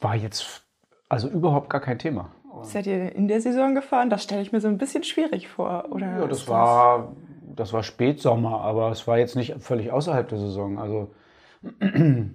war 0.00 0.14
jetzt 0.16 0.62
also 1.08 1.28
überhaupt 1.28 1.68
gar 1.68 1.80
kein 1.80 1.98
Thema. 1.98 2.30
Seid 2.62 2.86
ihr 2.86 3.14
in 3.14 3.28
der 3.28 3.40
Saison 3.40 3.74
gefahren? 3.74 4.08
Das 4.08 4.22
stelle 4.22 4.42
ich 4.42 4.52
mir 4.52 4.60
so 4.60 4.68
ein 4.68 4.78
bisschen 4.78 5.04
schwierig 5.04 5.48
vor. 5.48 5.86
Oder 5.90 6.20
ja, 6.20 6.26
das 6.26 6.48
war, 6.48 7.12
das 7.54 7.72
war 7.72 7.82
Spätsommer, 7.82 8.60
aber 8.60 8.90
es 8.90 9.06
war 9.06 9.18
jetzt 9.18 9.36
nicht 9.36 9.56
völlig 9.58 9.90
außerhalb 9.90 10.28
der 10.28 10.38
Saison. 10.38 10.78
Also 10.78 11.10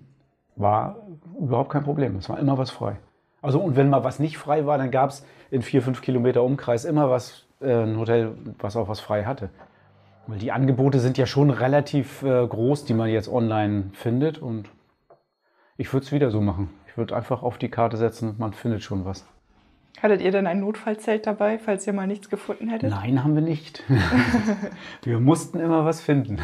war 0.57 0.97
überhaupt 1.39 1.71
kein 1.71 1.83
Problem. 1.83 2.15
Es 2.17 2.29
war 2.29 2.39
immer 2.39 2.57
was 2.57 2.71
frei. 2.71 2.97
Also 3.41 3.59
und 3.59 3.75
wenn 3.75 3.89
mal 3.89 4.03
was 4.03 4.19
nicht 4.19 4.37
frei 4.37 4.65
war, 4.65 4.77
dann 4.77 4.91
gab 4.91 5.11
es 5.11 5.25
in 5.51 5.61
vier, 5.61 5.81
fünf 5.81 6.01
Kilometer 6.01 6.43
Umkreis 6.43 6.85
immer 6.85 7.09
was, 7.09 7.45
äh, 7.61 7.83
ein 7.83 7.97
Hotel, 7.97 8.35
was 8.59 8.75
auch 8.75 8.89
was 8.89 8.99
frei 8.99 9.23
hatte. 9.25 9.49
Weil 10.27 10.39
die 10.39 10.51
Angebote 10.51 10.99
sind 10.99 11.17
ja 11.17 11.25
schon 11.25 11.49
relativ 11.49 12.23
äh, 12.23 12.45
groß, 12.45 12.85
die 12.85 12.93
man 12.93 13.09
jetzt 13.09 13.29
online 13.29 13.91
findet. 13.93 14.39
Und 14.39 14.69
ich 15.77 15.93
würde 15.93 16.05
es 16.05 16.11
wieder 16.11 16.31
so 16.31 16.41
machen. 16.41 16.69
Ich 16.87 16.97
würde 16.97 17.15
einfach 17.15 17.43
auf 17.43 17.57
die 17.57 17.69
Karte 17.69 17.95
setzen, 17.95 18.35
man 18.37 18.53
findet 18.53 18.83
schon 18.83 19.05
was. 19.05 19.25
Hattet 20.01 20.21
ihr 20.21 20.31
denn 20.31 20.45
ein 20.45 20.59
Notfallzelt 20.59 21.25
dabei, 21.25 21.57
falls 21.57 21.87
ihr 21.87 21.93
mal 21.93 22.05
nichts 22.05 22.29
gefunden 22.29 22.69
hättet? 22.69 22.91
Nein, 22.91 23.23
haben 23.23 23.33
wir 23.33 23.41
nicht. 23.41 23.83
wir 25.03 25.19
mussten 25.19 25.59
immer 25.59 25.85
was 25.85 26.01
finden. 26.01 26.39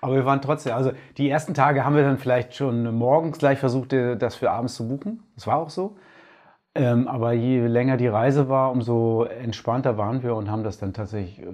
Aber 0.00 0.14
wir 0.14 0.24
waren 0.24 0.42
trotzdem, 0.42 0.74
also 0.74 0.92
die 1.16 1.28
ersten 1.28 1.54
Tage 1.54 1.84
haben 1.84 1.96
wir 1.96 2.02
dann 2.02 2.18
vielleicht 2.18 2.54
schon 2.54 2.94
morgens 2.94 3.38
gleich 3.38 3.58
versucht, 3.58 3.92
das 3.92 4.34
für 4.34 4.50
abends 4.50 4.74
zu 4.74 4.88
buchen. 4.88 5.22
Das 5.34 5.46
war 5.46 5.56
auch 5.56 5.70
so. 5.70 5.96
Ähm, 6.74 7.06
aber 7.06 7.32
je 7.32 7.66
länger 7.66 7.96
die 7.96 8.08
Reise 8.08 8.48
war, 8.48 8.72
umso 8.72 9.24
entspannter 9.24 9.96
waren 9.96 10.22
wir 10.22 10.34
und 10.34 10.50
haben 10.50 10.64
das 10.64 10.78
dann 10.78 10.92
tatsächlich 10.92 11.38
äh, 11.40 11.52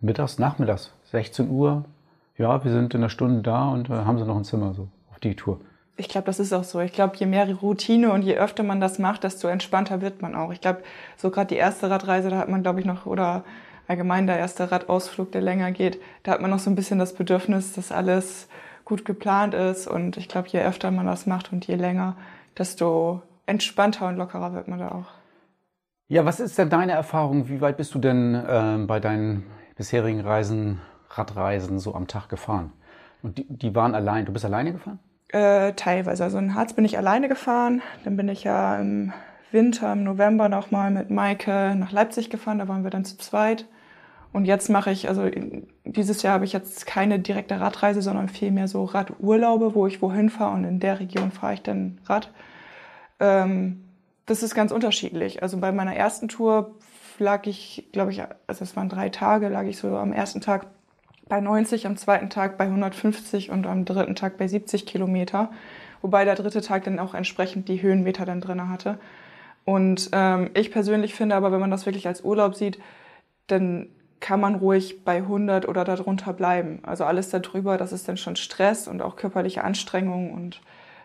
mittags, 0.00 0.38
nachmittags, 0.38 0.92
16 1.04 1.48
Uhr. 1.48 1.84
Ja, 2.36 2.62
wir 2.62 2.70
sind 2.70 2.94
in 2.94 3.00
einer 3.00 3.08
Stunde 3.08 3.42
da 3.42 3.68
und 3.70 3.88
äh, 3.88 3.92
haben 3.92 4.18
sie 4.18 4.26
noch 4.26 4.36
ein 4.36 4.44
Zimmer 4.44 4.74
so 4.74 4.88
auf 5.10 5.18
die 5.20 5.34
Tour. 5.34 5.60
Ich 5.96 6.08
glaube, 6.08 6.26
das 6.26 6.40
ist 6.40 6.52
auch 6.52 6.64
so. 6.64 6.80
Ich 6.80 6.92
glaube, 6.92 7.16
je 7.16 7.26
mehr 7.26 7.48
Routine 7.54 8.12
und 8.12 8.22
je 8.22 8.36
öfter 8.36 8.62
man 8.62 8.80
das 8.80 8.98
macht, 8.98 9.24
desto 9.24 9.48
entspannter 9.48 10.00
wird 10.00 10.20
man 10.20 10.34
auch. 10.34 10.52
Ich 10.52 10.60
glaube, 10.60 10.82
so 11.16 11.30
gerade 11.30 11.48
die 11.48 11.56
erste 11.56 11.88
Radreise, 11.90 12.30
da 12.30 12.38
hat 12.38 12.48
man, 12.48 12.62
glaube 12.62 12.80
ich, 12.80 12.86
noch, 12.86 13.06
oder 13.06 13.44
allgemein 13.88 14.26
der 14.26 14.38
erste 14.38 14.70
Radausflug, 14.70 15.32
der 15.32 15.40
länger 15.40 15.72
geht, 15.72 16.00
da 16.22 16.32
hat 16.32 16.40
man 16.40 16.50
noch 16.50 16.58
so 16.58 16.70
ein 16.70 16.74
bisschen 16.74 16.98
das 16.98 17.14
Bedürfnis, 17.14 17.72
dass 17.72 17.92
alles 17.92 18.48
gut 18.84 19.04
geplant 19.04 19.54
ist. 19.54 19.86
Und 19.86 20.16
ich 20.16 20.28
glaube, 20.28 20.48
je 20.48 20.60
öfter 20.60 20.90
man 20.90 21.06
das 21.06 21.26
macht 21.26 21.52
und 21.52 21.66
je 21.66 21.76
länger, 21.76 22.16
desto 22.56 23.22
entspannter 23.46 24.08
und 24.08 24.16
lockerer 24.16 24.52
wird 24.54 24.68
man 24.68 24.78
da 24.78 24.88
auch. 24.88 25.10
Ja, 26.08 26.24
was 26.24 26.40
ist 26.40 26.58
denn 26.58 26.68
deine 26.68 26.92
Erfahrung? 26.92 27.48
Wie 27.48 27.60
weit 27.60 27.76
bist 27.76 27.94
du 27.94 27.98
denn 27.98 28.34
äh, 28.34 28.84
bei 28.86 29.00
deinen 29.00 29.46
bisherigen 29.76 30.20
Reisen, 30.20 30.80
Radreisen 31.10 31.78
so 31.78 31.94
am 31.94 32.06
Tag 32.06 32.28
gefahren? 32.28 32.72
Und 33.22 33.38
die, 33.38 33.46
die 33.48 33.74
waren 33.74 33.94
allein. 33.94 34.26
Du 34.26 34.32
bist 34.32 34.44
alleine 34.44 34.72
gefahren? 34.72 34.98
Äh, 35.28 35.72
teilweise. 35.72 36.24
Also 36.24 36.38
in 36.38 36.54
Harz 36.54 36.74
bin 36.74 36.84
ich 36.84 36.98
alleine 36.98 37.28
gefahren. 37.28 37.80
Dann 38.04 38.16
bin 38.16 38.28
ich 38.28 38.44
ja 38.44 38.78
im 38.78 39.12
Winter, 39.52 39.92
im 39.92 40.04
November 40.04 40.48
nochmal 40.48 40.90
mit 40.90 41.10
Maike 41.10 41.74
nach 41.76 41.92
Leipzig 41.92 42.30
gefahren. 42.30 42.58
Da 42.58 42.68
waren 42.68 42.84
wir 42.84 42.90
dann 42.90 43.04
zu 43.04 43.18
zweit. 43.18 43.66
Und 44.32 44.46
jetzt 44.46 44.70
mache 44.70 44.90
ich, 44.90 45.08
also 45.08 45.28
dieses 45.84 46.22
Jahr 46.22 46.34
habe 46.34 46.44
ich 46.44 46.52
jetzt 46.52 46.86
keine 46.86 47.18
direkte 47.18 47.60
Radreise, 47.60 48.00
sondern 48.00 48.28
vielmehr 48.28 48.66
so 48.66 48.84
Radurlaube, 48.84 49.74
wo 49.74 49.86
ich 49.86 50.00
wohin 50.00 50.30
fahre 50.30 50.54
und 50.54 50.64
in 50.64 50.80
der 50.80 51.00
Region 51.00 51.30
fahre 51.32 51.54
ich 51.54 51.62
dann 51.62 51.98
Rad. 52.06 52.30
Ähm, 53.20 53.84
das 54.24 54.42
ist 54.42 54.54
ganz 54.54 54.72
unterschiedlich. 54.72 55.42
Also 55.42 55.58
bei 55.58 55.70
meiner 55.70 55.94
ersten 55.94 56.28
Tour 56.28 56.74
lag 57.18 57.46
ich, 57.46 57.88
glaube 57.92 58.10
ich, 58.10 58.22
also 58.46 58.64
es 58.64 58.74
waren 58.74 58.88
drei 58.88 59.10
Tage, 59.10 59.48
lag 59.48 59.64
ich 59.64 59.76
so 59.76 59.96
am 59.96 60.12
ersten 60.12 60.40
Tag 60.40 60.66
bei 61.28 61.40
90, 61.40 61.86
am 61.86 61.96
zweiten 61.96 62.30
Tag 62.30 62.56
bei 62.56 62.64
150 62.64 63.50
und 63.50 63.66
am 63.66 63.84
dritten 63.84 64.14
Tag 64.14 64.38
bei 64.38 64.48
70 64.48 64.86
Kilometer. 64.86 65.50
Wobei 66.00 66.24
der 66.24 66.34
dritte 66.34 66.62
Tag 66.62 66.84
dann 66.84 66.98
auch 66.98 67.14
entsprechend 67.14 67.68
die 67.68 67.82
Höhenmeter 67.82 68.24
dann 68.24 68.40
drin 68.40 68.68
hatte. 68.68 68.98
Und 69.64 70.10
ähm, 70.12 70.50
ich 70.54 70.70
persönlich 70.70 71.14
finde 71.14 71.36
aber, 71.36 71.52
wenn 71.52 71.60
man 71.60 71.70
das 71.70 71.86
wirklich 71.86 72.06
als 72.08 72.22
Urlaub 72.22 72.54
sieht, 72.54 72.78
dann 73.46 73.88
kann 74.20 74.40
man 74.40 74.54
ruhig 74.54 75.04
bei 75.04 75.16
100 75.16 75.68
oder 75.68 75.84
darunter 75.84 76.32
bleiben. 76.32 76.78
Also 76.84 77.04
alles 77.04 77.30
darüber, 77.30 77.76
das 77.76 77.92
ist 77.92 78.08
dann 78.08 78.16
schon 78.16 78.36
Stress 78.36 78.88
und 78.88 79.02
auch 79.02 79.16
körperliche 79.16 79.64
Anstrengung. 79.64 80.32
Und 80.32 80.60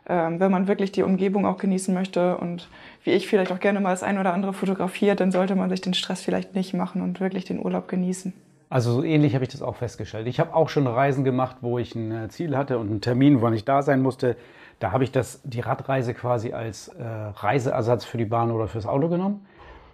ähm, 0.07 0.39
wenn 0.39 0.51
man 0.51 0.67
wirklich 0.67 0.91
die 0.91 1.03
Umgebung 1.03 1.45
auch 1.45 1.57
genießen 1.57 1.93
möchte 1.93 2.37
und 2.37 2.69
wie 3.03 3.11
ich 3.11 3.27
vielleicht 3.27 3.51
auch 3.51 3.59
gerne 3.59 3.79
mal 3.79 3.89
das 3.89 4.03
ein 4.03 4.19
oder 4.19 4.33
andere 4.33 4.53
fotografiert, 4.53 5.19
dann 5.19 5.31
sollte 5.31 5.55
man 5.55 5.69
sich 5.69 5.81
den 5.81 5.93
Stress 5.95 6.21
vielleicht 6.21 6.55
nicht 6.55 6.73
machen 6.73 7.01
und 7.01 7.19
wirklich 7.19 7.45
den 7.45 7.59
Urlaub 7.59 7.87
genießen. 7.87 8.33
Also 8.69 8.91
so 8.91 9.03
ähnlich 9.03 9.33
habe 9.33 9.45
ich 9.45 9.49
das 9.49 9.61
auch 9.61 9.77
festgestellt. 9.77 10.27
Ich 10.27 10.39
habe 10.39 10.53
auch 10.53 10.69
schon 10.69 10.87
Reisen 10.87 11.23
gemacht, 11.23 11.57
wo 11.61 11.79
ich 11.79 11.95
ein 11.95 12.11
äh, 12.11 12.29
Ziel 12.29 12.55
hatte 12.57 12.77
und 12.77 12.89
einen 12.89 13.01
Termin, 13.01 13.41
wann 13.41 13.53
ich 13.53 13.65
da 13.65 13.81
sein 13.81 14.01
musste. 14.01 14.35
Da 14.79 14.91
habe 14.91 15.03
ich 15.03 15.11
das, 15.11 15.41
die 15.43 15.59
Radreise 15.59 16.13
quasi 16.13 16.53
als 16.53 16.89
äh, 16.89 17.03
Reiseersatz 17.03 18.05
für 18.05 18.17
die 18.17 18.25
Bahn 18.25 18.51
oder 18.51 18.67
fürs 18.67 18.85
Auto 18.85 19.09
genommen. 19.09 19.45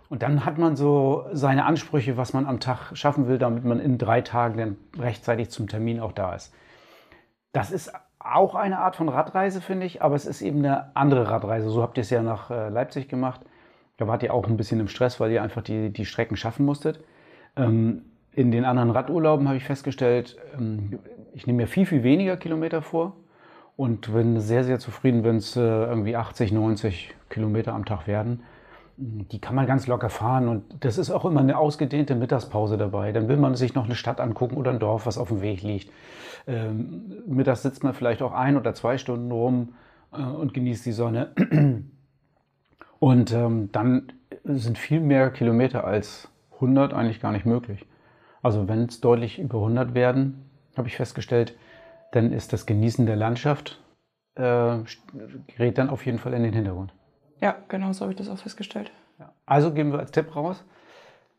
Und 0.09 0.21
dann 0.21 0.45
hat 0.45 0.57
man 0.57 0.75
so 0.75 1.25
seine 1.31 1.65
Ansprüche, 1.65 2.17
was 2.17 2.33
man 2.33 2.45
am 2.45 2.59
Tag 2.59 2.95
schaffen 2.95 3.27
will, 3.27 3.37
damit 3.37 3.63
man 3.63 3.79
in 3.79 3.97
drei 3.97 4.21
Tagen 4.21 4.57
dann 4.57 4.77
rechtzeitig 4.99 5.49
zum 5.49 5.67
Termin 5.67 5.99
auch 5.99 6.11
da 6.11 6.35
ist. 6.35 6.53
Das 7.51 7.71
ist 7.71 7.93
auch 8.19 8.55
eine 8.55 8.79
Art 8.79 8.95
von 8.95 9.09
Radreise, 9.09 9.61
finde 9.61 9.85
ich, 9.85 10.01
aber 10.01 10.15
es 10.15 10.25
ist 10.25 10.41
eben 10.41 10.59
eine 10.59 10.95
andere 10.95 11.29
Radreise. 11.29 11.69
So 11.69 11.81
habt 11.81 11.97
ihr 11.97 12.01
es 12.01 12.09
ja 12.09 12.21
nach 12.21 12.51
äh, 12.51 12.69
Leipzig 12.69 13.07
gemacht. 13.07 13.41
Da 13.97 14.07
wart 14.07 14.23
ihr 14.23 14.33
auch 14.33 14.47
ein 14.47 14.57
bisschen 14.57 14.79
im 14.79 14.87
Stress, 14.87 15.19
weil 15.19 15.31
ihr 15.31 15.41
einfach 15.41 15.61
die, 15.61 15.91
die 15.91 16.05
Strecken 16.05 16.35
schaffen 16.35 16.65
musstet. 16.65 17.03
Ähm, 17.55 18.03
in 18.33 18.51
den 18.51 18.65
anderen 18.65 18.89
Radurlauben 18.89 19.47
habe 19.47 19.57
ich 19.57 19.63
festgestellt, 19.63 20.37
ähm, 20.57 20.99
ich 21.33 21.47
nehme 21.47 21.63
mir 21.63 21.67
viel, 21.67 21.85
viel 21.85 22.03
weniger 22.03 22.37
Kilometer 22.37 22.81
vor 22.81 23.15
und 23.75 24.13
bin 24.13 24.39
sehr, 24.39 24.63
sehr 24.63 24.79
zufrieden, 24.79 25.23
wenn 25.23 25.37
es 25.37 25.55
äh, 25.55 25.61
irgendwie 25.61 26.15
80, 26.15 26.51
90 26.51 27.13
Kilometer 27.29 27.73
am 27.73 27.85
Tag 27.85 28.07
werden. 28.07 28.43
Die 28.97 29.39
kann 29.39 29.55
man 29.55 29.65
ganz 29.65 29.87
locker 29.87 30.11
fahren 30.11 30.47
und 30.47 30.63
das 30.81 30.99
ist 30.99 31.09
auch 31.09 31.25
immer 31.25 31.39
eine 31.39 31.57
ausgedehnte 31.57 32.13
Mittagspause 32.13 32.77
dabei. 32.77 33.11
Dann 33.11 33.27
will 33.27 33.37
man 33.37 33.55
sich 33.55 33.73
noch 33.73 33.85
eine 33.85 33.95
Stadt 33.95 34.21
angucken 34.21 34.55
oder 34.55 34.69
ein 34.69 34.79
Dorf, 34.79 35.07
was 35.07 35.17
auf 35.17 35.29
dem 35.29 35.41
Weg 35.41 35.63
liegt. 35.63 35.91
Ähm, 36.45 37.23
mittags 37.25 37.63
sitzt 37.63 37.83
man 37.83 37.93
vielleicht 37.93 38.21
auch 38.21 38.33
ein 38.33 38.55
oder 38.55 38.75
zwei 38.75 38.99
Stunden 38.99 39.31
rum 39.31 39.73
äh, 40.11 40.21
und 40.21 40.53
genießt 40.53 40.85
die 40.85 40.91
Sonne. 40.91 41.31
Und 42.99 43.33
ähm, 43.33 43.69
dann 43.73 44.13
sind 44.45 44.77
viel 44.77 45.01
mehr 45.01 45.29
Kilometer 45.29 45.83
als 45.83 46.29
100 46.53 46.93
eigentlich 46.93 47.19
gar 47.19 47.33
nicht 47.33 47.45
möglich. 47.45 47.85
Also 48.41 48.69
wenn 48.69 48.83
es 48.83 49.01
deutlich 49.01 49.39
über 49.39 49.57
100 49.57 49.93
werden, 49.93 50.49
habe 50.77 50.87
ich 50.87 50.95
festgestellt, 50.95 51.57
dann 52.15 52.31
ist 52.31 52.53
das 52.53 52.65
Genießen 52.65 53.05
der 53.05 53.15
Landschaft, 53.15 53.81
äh, 54.35 54.77
gerät 55.47 55.77
dann 55.77 55.89
auf 55.89 56.05
jeden 56.05 56.19
Fall 56.19 56.33
in 56.33 56.43
den 56.43 56.53
Hintergrund. 56.53 56.93
Ja, 57.41 57.55
genau 57.67 57.91
so 57.91 58.01
habe 58.01 58.13
ich 58.13 58.17
das 58.17 58.29
auch 58.29 58.37
festgestellt. 58.37 58.91
Also 59.45 59.73
geben 59.73 59.91
wir 59.91 59.99
als 59.99 60.11
Tipp 60.11 60.35
raus, 60.35 60.63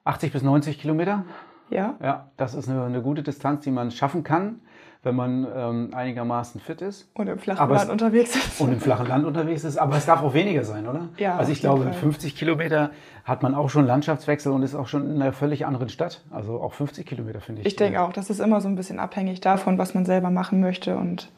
80 0.05 0.33
bis 0.33 0.43
90 0.43 0.81
Kilometer. 0.81 1.25
Ja. 1.71 1.97
Ja, 2.03 2.29
das 2.37 2.55
ist 2.55 2.69
eine, 2.69 2.85
eine 2.85 3.03
gute 3.03 3.23
Distanz, 3.23 3.65
die 3.65 3.71
man 3.71 3.91
schaffen 3.91 4.23
kann 4.23 4.61
wenn 5.05 5.15
man 5.15 5.47
ähm, 5.55 5.91
einigermaßen 5.95 6.61
fit 6.61 6.81
ist. 6.81 7.11
Und 7.15 7.29
im 7.29 7.39
flachen 7.39 7.61
aber 7.61 7.75
Land 7.75 7.87
es, 7.87 7.93
unterwegs 7.93 8.35
ist. 8.35 8.61
Und 8.61 8.73
im 8.73 8.81
flachen 8.81 9.07
Land 9.07 9.27
unterwegs 9.27 9.65
ist. 9.65 9.77
Aber 9.77 9.97
es 9.97 10.07
darf 10.07 10.23
auch 10.23 10.35
weniger 10.35 10.65
sein, 10.65 10.89
oder? 10.89 11.09
Ja. 11.19 11.37
Also 11.37 11.53
ich 11.53 11.61
glaube, 11.61 11.85
mit 11.85 11.95
50 11.95 12.35
Kilometer 12.35 12.91
hat 13.25 13.43
man 13.43 13.55
auch 13.55 13.71
schon 13.71 13.87
Landschaftswechsel 13.87 14.51
und 14.53 14.63
ist 14.63 14.75
auch 14.75 14.89
schon 14.89 15.11
in 15.11 15.21
einer 15.21 15.33
völlig 15.33 15.67
anderen 15.67 15.89
Stadt. 15.89 16.23
Also 16.31 16.61
auch 16.61 16.73
50 16.73 17.07
Kilometer 17.07 17.41
finde 17.41 17.61
ich. 17.61 17.67
Ich 17.67 17.77
denke 17.77 18.01
auch, 18.01 18.13
das 18.13 18.31
ist 18.31 18.41
immer 18.41 18.61
so 18.61 18.69
ein 18.69 18.77
bisschen 18.77 18.99
abhängig 18.99 19.41
davon, 19.41 19.79
was 19.79 19.95
man 19.95 20.05
selber 20.05 20.31
machen 20.31 20.61
möchte 20.61 20.97
und 20.97 21.31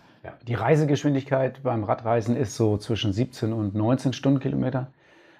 die 0.49 0.55
Reisegeschwindigkeit 0.55 1.63
beim 1.63 1.85
Radreisen 1.85 2.37
ist 2.37 2.57
so 2.57 2.79
zwischen 2.79 3.13
17 3.13 3.53
und 3.53 3.77
19 3.77 4.13
Stundenkilometer. 4.13 4.89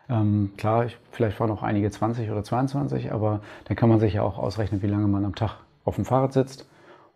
Ähm, 0.09 0.53
klar, 0.57 0.87
ich, 0.87 0.97
vielleicht 1.11 1.37
fahren 1.37 1.51
auch 1.51 1.63
einige 1.63 1.91
20 1.91 2.31
oder 2.31 2.45
22, 2.45 3.13
aber 3.13 3.41
dann 3.65 3.77
kann 3.77 3.89
man 3.89 4.01
sich 4.01 4.15
ja 4.15 4.23
auch 4.23 4.39
ausrechnen, 4.39 4.83
wie 4.83 4.87
lange 4.87 5.09
man 5.09 5.25
am 5.25 5.35
Tag 5.35 5.59
auf 5.85 5.97
dem 5.97 6.05
Fahrrad 6.05 6.33
sitzt 6.33 6.69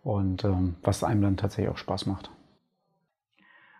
und 0.03 0.43
ähm, 0.43 0.75
was 0.83 1.03
einem 1.03 1.21
dann 1.21 1.37
tatsächlich 1.37 1.71
auch 1.71 1.77
Spaß 1.77 2.05
macht. 2.05 2.31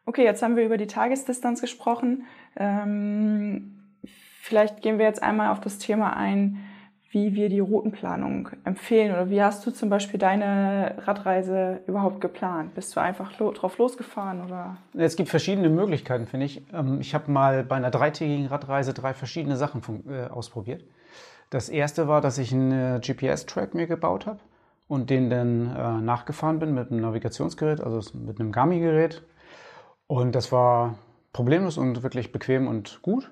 Okay, 0.06 0.24
jetzt 0.24 0.41
haben 0.41 0.56
wir 0.56 0.65
über 0.65 0.77
die 0.77 0.88
Tagesdistanz 0.88 1.62
gesprochen. 1.62 2.25
Ähm, 2.56 3.80
vielleicht 4.41 4.82
gehen 4.82 4.98
wir 4.98 5.06
jetzt 5.06 5.22
einmal 5.22 5.51
auf 5.51 5.62
das 5.62 5.77
Thema 5.77 6.15
ein, 6.15 6.58
wie 7.12 7.36
wir 7.36 7.50
die 7.50 7.60
Routenplanung 7.60 8.50
empfehlen 8.63 9.12
oder 9.12 9.30
wie 9.30 9.44
hast 9.44 9.65
du 9.65 9.72
zum 9.72 9.89
Beispiel 9.89 10.18
deine 10.18 10.96
Radreise 11.00 11.82
überhaupt 11.86 12.22
geplant? 12.22 12.74
Bist 12.74 12.96
du 12.96 13.01
einfach 13.01 13.38
lo 13.38 13.51
drauf 13.51 13.77
losgefahren 13.77 14.46
oder? 14.46 14.77
Es 14.94 15.18
gibt 15.18 15.27
verschiedene 15.27 15.70
Möglichkeiten, 15.70 16.25
finde 16.25 16.46
ich. 16.46 16.63
Ähm, 16.74 17.01
ich 17.01 17.13
habe 17.13 17.30
mal 17.30 17.65
bei 17.65 17.75
einer 17.75 17.91
dreitägigen 17.91 18.48
Radreise 18.48 18.94
drei 18.94 19.13
verschiedene 19.13 19.58
Sachen 19.58 19.82
äh, 20.10 20.27
ausprobiert. 20.30 20.86
Das 21.50 21.68
erste 21.68 22.08
war, 22.08 22.22
dass 22.22 22.38
ich 22.38 22.53
einen 22.53 23.01
GPS-Track 23.01 23.75
mir 23.75 23.88
gebaut 23.88 24.25
habe 24.25 24.39
und 24.88 25.10
den 25.10 25.30
dann 25.30 25.75
äh, 25.75 26.01
nachgefahren 26.01 26.60
bin 26.60 26.74
mit 26.74 26.91
einem 26.91 27.01
Navigationsgerät, 27.01 27.82
also 27.82 28.18
mit 28.18 28.39
einem 28.39 28.53
Garmin-Gerät. 28.53 29.22
Und 30.08 30.34
das 30.34 30.53
war 30.53 30.96
problemlos 31.34 31.77
und 31.77 32.03
wirklich 32.03 32.32
bequem 32.32 32.68
und 32.70 33.01
gut. 33.01 33.30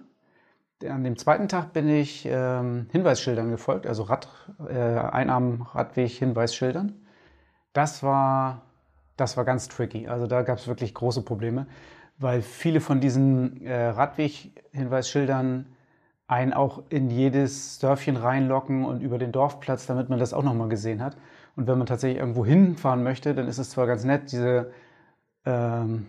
An 0.88 1.04
dem 1.04 1.18
zweiten 1.18 1.50
Tag 1.50 1.74
bin 1.74 1.90
ich 1.90 2.26
ähm, 2.26 2.88
Hinweisschildern 2.92 3.50
gefolgt, 3.50 3.86
also 3.86 4.04
Rad, 4.04 4.30
äh, 4.70 4.74
Einarm-Radweg-Hinweisschildern. 4.74 6.94
Das 7.74 8.02
war, 8.02 8.62
das 9.18 9.36
war 9.36 9.44
ganz 9.44 9.68
tricky. 9.68 10.08
Also 10.08 10.26
da 10.26 10.42
gab 10.42 10.58
es 10.58 10.70
wirklich 10.70 10.94
große 10.94 11.24
Probleme, 11.24 11.68
weil 12.18 12.42
viele 12.42 12.80
von 12.80 13.02
diesen 13.02 13.62
äh, 13.66 13.88
Radweg-Hinweisschildern 13.88 15.66
einen 16.28 16.54
auch 16.54 16.84
in 16.88 17.10
jedes 17.10 17.80
Dörfchen 17.80 18.16
reinlocken 18.16 18.86
und 18.86 19.02
über 19.02 19.18
den 19.18 19.34
Dorfplatz, 19.34 19.86
damit 19.86 20.08
man 20.08 20.20
das 20.20 20.34
auch 20.34 20.44
nochmal 20.44 20.70
gesehen 20.70 21.04
hat. 21.04 21.18
Und 21.58 21.68
wenn 21.68 21.78
man 21.78 21.88
tatsächlich 21.88 22.20
irgendwo 22.20 22.46
hinfahren 22.46 23.04
möchte, 23.04 23.36
dann 23.36 23.50
ist 23.50 23.58
es 23.58 23.72
zwar 23.72 23.86
ganz 23.86 24.06
nett, 24.06 24.32
diese 24.32 24.72
ähm, 25.46 26.08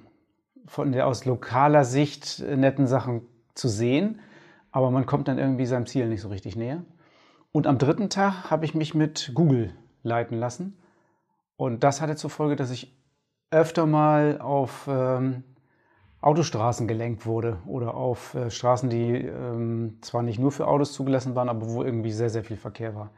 von 0.67 0.93
der 0.93 1.09
aus 1.09 1.25
lokaler 1.25 1.85
Sicht 1.85 2.39
netten 2.39 2.87
Sachen 2.87 3.23
zu 3.55 3.67
sehen, 3.67 4.21
aber 4.73 4.91
man 4.91 5.07
kommt 5.07 5.29
dann 5.29 5.39
irgendwie 5.39 5.67
seinem 5.67 5.87
Ziel 5.87 6.09
nicht 6.09 6.21
so 6.21 6.29
richtig 6.29 6.57
näher. 6.57 6.83
Und 7.53 7.67
am 7.67 7.79
dritten 7.79 8.11
Tag 8.11 8.50
habe 8.50 8.65
ich 8.65 8.75
mich 8.75 8.95
mit 8.95 9.33
Google 9.35 9.73
leiten 10.03 10.39
lassen. 10.39 10.79
Und 11.57 11.83
das 11.83 12.00
hatte 12.00 12.17
zur 12.17 12.31
Folge, 12.31 12.57
dass 12.57 12.71
ich 12.71 12.97
öfter 13.50 13.87
mal 13.87 14.41
auf 14.41 14.87
ähm, 14.89 15.43
Autostraßen 16.21 16.87
gelenkt 16.87 17.27
wurde 17.27 17.59
oder 17.67 17.95
auf 17.95 18.35
äh, 18.35 18.50
Straßen, 18.50 18.89
die 18.91 19.17
ähm, 19.17 19.99
zwar 20.03 20.23
nicht 20.23 20.39
nur 20.39 20.53
für 20.53 20.69
Autos 20.69 20.93
zugelassen 20.93 21.35
waren, 21.35 21.49
aber 21.49 21.69
wo 21.71 21.83
irgendwie 21.83 22.12
sehr, 22.12 22.31
sehr 22.31 22.45
viel 22.45 22.57
Verkehr 22.57 22.95
war. 22.95 23.11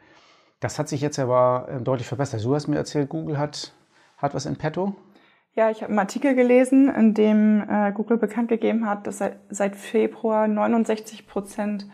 Das 0.60 0.78
hat 0.78 0.88
sich 0.88 1.00
jetzt 1.00 1.18
aber 1.18 1.68
äh, 1.68 1.80
deutlich 1.80 2.06
verbessert. 2.06 2.44
Du 2.44 2.54
hast 2.54 2.68
mir 2.68 2.76
erzählt, 2.76 3.08
Google 3.08 3.38
hat, 3.38 3.72
hat 4.16 4.34
was 4.34 4.46
in 4.46 4.56
petto. 4.56 4.94
Ja, 5.54 5.70
ich 5.70 5.82
habe 5.82 5.90
einen 5.90 5.98
Artikel 5.98 6.34
gelesen, 6.34 6.88
in 6.88 7.12
dem 7.12 7.62
äh, 7.68 7.92
Google 7.92 8.16
bekannt 8.16 8.48
gegeben 8.48 8.88
hat, 8.88 9.06
dass 9.06 9.18
seit, 9.18 9.36
seit 9.50 9.76
Februar 9.76 10.48
69 10.48 11.26
Prozent 11.26 11.86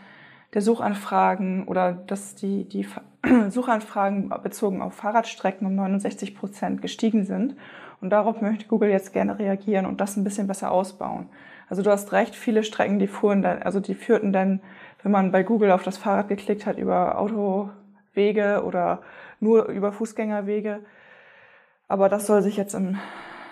der 0.54 0.62
Suchanfragen 0.62 1.66
oder 1.66 1.92
dass 1.92 2.36
die, 2.36 2.68
die 2.68 2.86
Suchanfragen 3.50 4.32
bezogen 4.44 4.80
auf 4.80 4.94
Fahrradstrecken 4.94 5.66
um 5.66 5.74
69 5.74 6.36
Prozent 6.36 6.82
gestiegen 6.82 7.24
sind. 7.24 7.56
Und 8.00 8.10
darauf 8.10 8.40
möchte 8.40 8.68
Google 8.68 8.90
jetzt 8.90 9.12
gerne 9.12 9.40
reagieren 9.40 9.86
und 9.86 10.00
das 10.00 10.16
ein 10.16 10.22
bisschen 10.22 10.46
besser 10.46 10.70
ausbauen. 10.70 11.28
Also 11.68 11.82
du 11.82 11.90
hast 11.90 12.12
recht, 12.12 12.36
viele 12.36 12.62
Strecken, 12.62 13.00
die 13.00 13.08
fuhren 13.08 13.42
dann, 13.42 13.62
also 13.62 13.80
die 13.80 13.96
führten 13.96 14.32
dann, 14.32 14.60
wenn 15.02 15.10
man 15.10 15.32
bei 15.32 15.42
Google 15.42 15.72
auf 15.72 15.82
das 15.82 15.98
Fahrrad 15.98 16.28
geklickt 16.28 16.64
hat, 16.64 16.78
über 16.78 17.18
Auto, 17.18 17.70
Wege 18.14 18.62
oder 18.64 19.00
nur 19.40 19.64
über 19.64 19.90
Fußgängerwege. 19.90 20.78
Aber 21.88 22.08
das 22.08 22.26
soll 22.26 22.42
sich 22.42 22.56
jetzt 22.56 22.74
im 22.74 22.98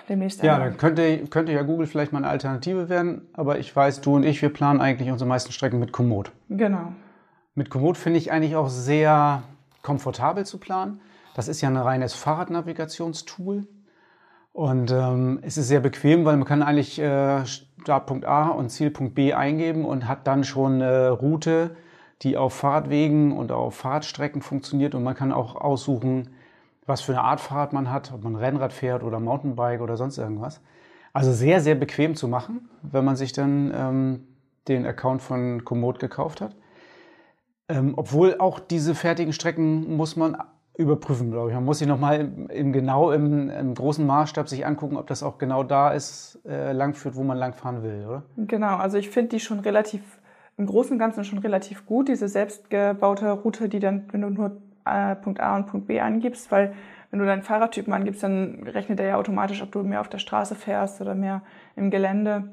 demnächst. 0.08 0.42
Ja, 0.42 0.58
dann 0.58 0.76
könnte, 0.76 1.26
könnte 1.26 1.52
ja 1.52 1.62
Google 1.62 1.86
vielleicht 1.86 2.12
mal 2.12 2.18
eine 2.18 2.28
Alternative 2.28 2.88
werden. 2.88 3.22
Aber 3.32 3.58
ich 3.58 3.74
weiß, 3.74 4.00
du 4.00 4.16
und 4.16 4.24
ich, 4.24 4.42
wir 4.42 4.52
planen 4.52 4.80
eigentlich 4.80 5.10
unsere 5.10 5.28
meisten 5.28 5.52
Strecken 5.52 5.78
mit 5.78 5.92
Komoot. 5.92 6.32
Genau. 6.48 6.92
Mit 7.54 7.70
Komoot 7.70 7.96
finde 7.96 8.18
ich 8.18 8.32
eigentlich 8.32 8.56
auch 8.56 8.68
sehr 8.68 9.42
komfortabel 9.82 10.44
zu 10.44 10.58
planen. 10.58 11.00
Das 11.34 11.48
ist 11.48 11.60
ja 11.60 11.68
ein 11.68 11.76
reines 11.76 12.14
Fahrradnavigationstool. 12.14 13.66
Und 14.52 14.90
ähm, 14.90 15.38
es 15.42 15.58
ist 15.58 15.68
sehr 15.68 15.80
bequem, 15.80 16.24
weil 16.24 16.36
man 16.38 16.46
kann 16.46 16.62
eigentlich 16.62 16.98
äh, 16.98 17.44
Startpunkt 17.44 18.24
A 18.24 18.48
und 18.48 18.70
Zielpunkt 18.70 19.14
B 19.14 19.34
eingeben 19.34 19.84
und 19.84 20.08
hat 20.08 20.26
dann 20.26 20.44
schon 20.44 20.80
eine 20.80 21.10
Route, 21.10 21.76
die 22.22 22.38
auf 22.38 22.54
Fahrradwegen 22.54 23.32
und 23.32 23.52
auf 23.52 23.74
Fahrradstrecken 23.74 24.40
funktioniert 24.40 24.94
und 24.94 25.02
man 25.02 25.14
kann 25.14 25.30
auch 25.30 25.56
aussuchen, 25.56 26.30
was 26.86 27.00
für 27.00 27.12
eine 27.12 27.22
Art 27.22 27.40
Fahrrad 27.40 27.72
man 27.72 27.90
hat, 27.90 28.12
ob 28.12 28.22
man 28.22 28.36
Rennrad 28.36 28.72
fährt 28.72 29.02
oder 29.02 29.20
Mountainbike 29.20 29.80
oder 29.80 29.96
sonst 29.96 30.18
irgendwas. 30.18 30.60
Also 31.12 31.32
sehr, 31.32 31.60
sehr 31.60 31.74
bequem 31.74 32.14
zu 32.14 32.28
machen, 32.28 32.68
wenn 32.82 33.04
man 33.04 33.16
sich 33.16 33.32
dann 33.32 33.72
ähm, 33.74 34.28
den 34.68 34.86
Account 34.86 35.22
von 35.22 35.64
Komoot 35.64 35.98
gekauft 35.98 36.40
hat. 36.40 36.54
Ähm, 37.68 37.94
obwohl 37.96 38.38
auch 38.38 38.60
diese 38.60 38.94
fertigen 38.94 39.32
Strecken 39.32 39.96
muss 39.96 40.16
man 40.16 40.36
überprüfen, 40.76 41.30
glaube 41.30 41.48
ich. 41.48 41.54
Man 41.54 41.64
muss 41.64 41.78
sich 41.78 41.88
nochmal 41.88 42.20
im, 42.20 42.48
im, 42.48 42.72
genau 42.72 43.10
im, 43.10 43.48
im, 43.48 43.74
großen 43.74 44.06
Maßstab 44.06 44.48
sich 44.48 44.66
angucken, 44.66 44.96
ob 44.96 45.06
das 45.06 45.22
auch 45.22 45.38
genau 45.38 45.64
da 45.64 45.90
ist, 45.90 46.38
äh, 46.46 46.72
langführt, 46.72 47.16
wo 47.16 47.24
man 47.24 47.38
langfahren 47.38 47.82
will, 47.82 48.04
oder? 48.06 48.22
Genau, 48.36 48.76
also 48.76 48.98
ich 48.98 49.10
finde 49.10 49.30
die 49.30 49.40
schon 49.40 49.60
relativ, 49.60 50.02
im 50.58 50.66
Großen 50.66 50.92
und 50.92 50.98
Ganzen 50.98 51.24
schon 51.24 51.38
relativ 51.38 51.86
gut, 51.86 52.08
diese 52.08 52.28
selbstgebaute 52.28 53.30
Route, 53.30 53.68
die 53.68 53.80
dann, 53.80 54.04
wenn 54.12 54.20
du 54.20 54.30
nur 54.30 54.58
Punkt 55.16 55.40
A 55.40 55.56
und 55.56 55.66
Punkt 55.66 55.86
B 55.86 56.00
angibst, 56.00 56.50
weil 56.50 56.74
wenn 57.10 57.20
du 57.20 57.26
deinen 57.26 57.42
Fahrradtypen 57.42 57.92
angibst, 57.92 58.22
dann 58.22 58.62
rechnet 58.64 59.00
er 59.00 59.06
ja 59.06 59.16
automatisch, 59.16 59.62
ob 59.62 59.72
du 59.72 59.82
mehr 59.82 60.00
auf 60.00 60.08
der 60.08 60.18
Straße 60.18 60.54
fährst 60.54 61.00
oder 61.00 61.14
mehr 61.14 61.42
im 61.76 61.90
Gelände. 61.90 62.50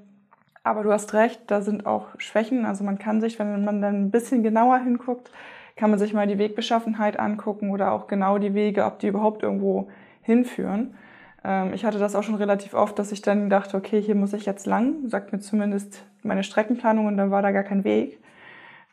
Aber 0.63 0.83
du 0.83 0.91
hast 0.91 1.13
recht, 1.13 1.41
da 1.47 1.61
sind 1.61 1.85
auch 1.85 2.07
Schwächen. 2.17 2.65
Also 2.65 2.83
man 2.83 2.97
kann 2.97 3.19
sich, 3.19 3.39
wenn 3.39 3.65
man 3.65 3.81
dann 3.81 4.05
ein 4.05 4.11
bisschen 4.11 4.43
genauer 4.43 4.77
hinguckt, 4.79 5.31
kann 5.75 5.89
man 5.89 5.99
sich 5.99 6.13
mal 6.13 6.27
die 6.27 6.37
Wegbeschaffenheit 6.37 7.19
angucken 7.19 7.71
oder 7.71 7.91
auch 7.91 8.07
genau 8.07 8.37
die 8.37 8.53
Wege, 8.53 8.85
ob 8.85 8.99
die 8.99 9.07
überhaupt 9.07 9.43
irgendwo 9.43 9.89
hinführen. 10.21 10.95
Ähm, 11.43 11.73
ich 11.73 11.83
hatte 11.83 11.99
das 11.99 12.15
auch 12.15 12.23
schon 12.23 12.35
relativ 12.35 12.73
oft, 12.73 12.97
dass 12.99 13.11
ich 13.11 13.21
dann 13.21 13.49
dachte, 13.49 13.75
okay, 13.75 14.01
hier 14.01 14.15
muss 14.15 14.33
ich 14.33 14.45
jetzt 14.45 14.65
lang, 14.65 15.09
sagt 15.09 15.33
mir 15.33 15.39
zumindest 15.39 16.05
meine 16.21 16.43
Streckenplanung 16.43 17.07
und 17.07 17.17
dann 17.17 17.31
war 17.31 17.41
da 17.41 17.51
gar 17.51 17.63
kein 17.63 17.83
Weg. 17.83 18.19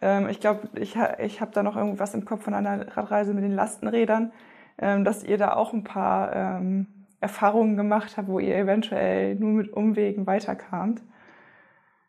Ähm, 0.00 0.28
ich 0.28 0.40
glaube, 0.40 0.68
ich, 0.74 0.96
ich 1.18 1.40
habe 1.40 1.52
da 1.52 1.62
noch 1.62 1.76
irgendwas 1.76 2.14
im 2.14 2.24
Kopf 2.24 2.44
von 2.44 2.54
einer 2.54 2.96
Radreise 2.96 3.34
mit 3.34 3.44
den 3.44 3.54
Lastenrädern, 3.54 4.32
ähm, 4.78 5.04
dass 5.04 5.24
ihr 5.24 5.38
da 5.38 5.54
auch 5.54 5.72
ein 5.72 5.84
paar 5.84 6.62
Erfahrungen 7.20 7.76
gemacht 7.76 8.16
habt, 8.16 8.28
wo 8.28 8.38
ihr 8.38 8.56
eventuell 8.56 9.34
nur 9.34 9.50
mit 9.50 9.72
Umwegen 9.72 10.26
weiterkamt. 10.26 11.02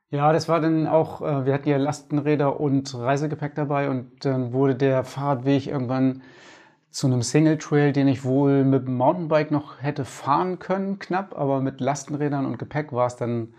Ja, 0.10 0.33
das 0.33 0.50
war 0.50 0.60
dann 0.60 0.88
auch, 0.88 1.21
äh, 1.21 1.45
wir 1.45 1.53
hatten 1.53 1.69
ja 1.69 1.77
Lastenräder 1.77 2.60
und 2.60 2.93
Reisegepäck 2.93 3.55
dabei 3.55 3.89
und 3.89 4.25
dann 4.25 4.51
wurde 4.51 4.75
der 4.75 5.05
Fahrradweg 5.05 5.67
irgendwann 5.67 6.21
zu 6.89 7.07
einem 7.07 7.21
Single 7.21 7.57
Trail, 7.57 7.93
den 7.93 8.10
ich 8.10 8.25
wohl 8.25 8.65
mit 8.65 8.88
dem 8.88 8.98
Mountainbike 8.98 9.51
noch 9.51 9.81
hätte 9.81 10.03
fahren 10.03 10.60
können, 10.60 11.00
knapp, 11.00 11.38
aber 11.38 11.62
mit 11.62 11.79
Lastenrädern 11.79 12.45
und 12.45 12.60
Gepäck 12.60 12.91
war 12.91 13.07
es 13.07 13.15
dann, 13.15 13.53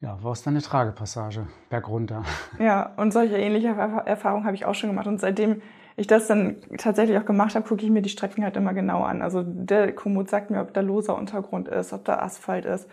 ja, 0.00 0.22
war 0.22 0.32
es 0.32 0.42
dann 0.42 0.54
eine 0.54 0.62
Tragepassage 0.62 1.46
bergunter. 1.70 2.22
Ja, 2.58 2.92
und 2.96 3.12
solche 3.12 3.36
ähnliche 3.36 3.68
Erfahrungen 3.68 4.44
habe 4.44 4.54
ich 4.54 4.66
auch 4.66 4.74
schon 4.74 4.90
gemacht 4.90 5.06
und 5.06 5.20
seitdem 5.20 5.62
ich 5.96 6.06
das 6.06 6.26
dann 6.26 6.56
tatsächlich 6.76 7.16
auch 7.18 7.24
gemacht 7.24 7.54
habe, 7.54 7.66
gucke 7.66 7.84
ich 7.84 7.90
mir 7.90 8.02
die 8.02 8.10
Strecken 8.10 8.44
halt 8.44 8.56
immer 8.56 8.74
genau 8.74 9.02
an. 9.02 9.22
Also 9.22 9.42
der 9.42 9.94
Komoot 9.94 10.28
sagt 10.28 10.50
mir, 10.50 10.60
ob 10.60 10.74
da 10.74 10.82
loser 10.82 11.16
Untergrund 11.16 11.68
ist, 11.68 11.92
ob 11.92 12.04
da 12.04 12.18
Asphalt 12.18 12.66
ist. 12.66 12.88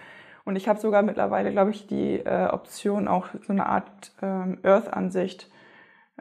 Und 0.46 0.56
ich 0.56 0.68
habe 0.68 0.80
sogar 0.80 1.04
mittlerweile, 1.04 1.52
glaube 1.52 1.72
ich, 1.72 1.88
die 1.88 2.20
äh, 2.20 2.48
Option, 2.48 3.08
auch 3.08 3.28
so 3.46 3.52
eine 3.52 3.66
Art 3.66 4.14
ähm, 4.22 4.60
Earth-Ansicht 4.64 5.50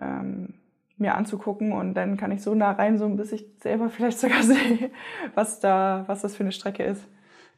ähm, 0.00 0.54
mir 0.96 1.14
anzugucken. 1.14 1.72
Und 1.72 1.94
dann 1.94 2.16
kann 2.16 2.32
ich 2.32 2.42
so 2.42 2.54
nah 2.54 2.72
reinzoomen, 2.72 3.16
bis 3.16 3.32
ich 3.32 3.46
selber 3.60 3.88
vielleicht 3.90 4.18
sogar 4.18 4.42
sehe, 4.42 4.90
was 5.34 5.60
da, 5.60 6.04
was 6.06 6.22
das 6.22 6.34
für 6.34 6.42
eine 6.42 6.52
Strecke 6.52 6.82
ist. 6.82 7.04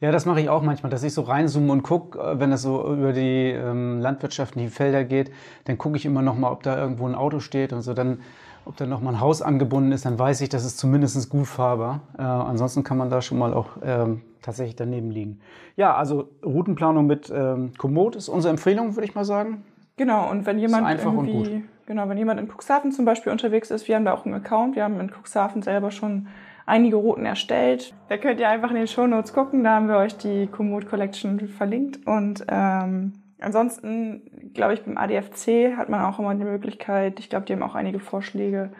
Ja, 0.01 0.11
das 0.11 0.25
mache 0.25 0.41
ich 0.41 0.49
auch 0.49 0.61
manchmal, 0.61 0.89
dass 0.89 1.03
ich 1.03 1.13
so 1.13 1.21
reinzoome 1.21 1.71
und 1.71 1.83
gucke, 1.83 2.19
äh, 2.19 2.39
wenn 2.39 2.51
es 2.51 2.61
so 2.61 2.93
über 2.93 3.13
die 3.13 3.51
ähm, 3.51 3.99
Landwirtschaft, 4.01 4.55
die 4.55 4.67
Felder 4.67 5.03
geht, 5.03 5.31
dann 5.65 5.77
gucke 5.77 5.97
ich 5.97 6.05
immer 6.05 6.21
noch 6.21 6.37
mal, 6.37 6.51
ob 6.51 6.63
da 6.63 6.77
irgendwo 6.77 7.07
ein 7.07 7.15
Auto 7.15 7.39
steht 7.39 7.73
und 7.73 7.81
so. 7.81 7.93
Dann 7.93 8.19
ob 8.65 8.75
da 8.77 8.85
nochmal 8.85 9.13
ein 9.13 9.19
Haus 9.19 9.41
angebunden 9.41 9.91
ist, 9.91 10.05
dann 10.05 10.17
weiß 10.17 10.41
ich, 10.41 10.49
das 10.49 10.65
ist 10.65 10.79
zumindest 10.79 11.29
gut 11.29 11.47
fahrbar. 11.47 12.01
Äh, 12.17 12.23
ansonsten 12.23 12.83
kann 12.83 12.97
man 12.97 13.09
da 13.09 13.21
schon 13.21 13.37
mal 13.37 13.53
auch 13.53 13.69
ähm, 13.83 14.21
tatsächlich 14.41 14.75
daneben 14.75 15.11
liegen. 15.11 15.39
Ja, 15.75 15.95
also 15.95 16.29
Routenplanung 16.43 17.05
mit 17.05 17.31
ähm, 17.33 17.73
Komoot 17.77 18.15
ist 18.15 18.27
unsere 18.27 18.51
Empfehlung, 18.51 18.95
würde 18.95 19.07
ich 19.07 19.15
mal 19.15 19.25
sagen. 19.25 19.63
Genau, 19.97 20.29
und 20.29 20.45
wenn 20.45 20.59
jemand 20.59 20.89
irgendwie, 20.99 21.63
genau, 21.85 22.09
wenn 22.09 22.17
jemand 22.17 22.39
in 22.39 22.47
Cuxhaven 22.47 22.91
zum 22.91 23.05
Beispiel 23.05 23.31
unterwegs 23.31 23.71
ist, 23.71 23.87
wir 23.87 23.95
haben 23.95 24.05
da 24.05 24.13
auch 24.13 24.25
einen 24.25 24.33
Account, 24.33 24.75
wir 24.75 24.83
haben 24.83 24.99
in 24.99 25.09
Cuxhaven 25.09 25.61
selber 25.61 25.91
schon 25.91 26.27
einige 26.65 26.95
Routen 26.95 27.25
erstellt. 27.25 27.93
Da 28.09 28.17
könnt 28.17 28.39
ihr 28.39 28.49
einfach 28.49 28.69
in 28.69 28.77
den 28.77 28.87
Show 28.87 29.07
Notes 29.07 29.33
gucken, 29.33 29.63
da 29.63 29.75
haben 29.75 29.87
wir 29.87 29.97
euch 29.97 30.17
die 30.17 30.47
Komoot 30.47 30.87
Collection 30.87 31.39
verlinkt 31.47 32.05
und 32.05 32.45
ähm, 32.47 33.13
Ansonsten, 33.39 34.53
glaube 34.53 34.73
ich, 34.73 34.83
beim 34.83 34.97
ADFC 34.97 35.75
hat 35.77 35.89
man 35.89 36.01
auch 36.01 36.17
immer 36.19 36.33
die 36.35 36.43
Möglichkeit, 36.43 37.19
ich 37.19 37.29
glaube, 37.29 37.45
die 37.45 37.53
haben 37.53 37.63
auch 37.63 37.75
einige 37.75 37.99
Vorschläge 37.99 38.71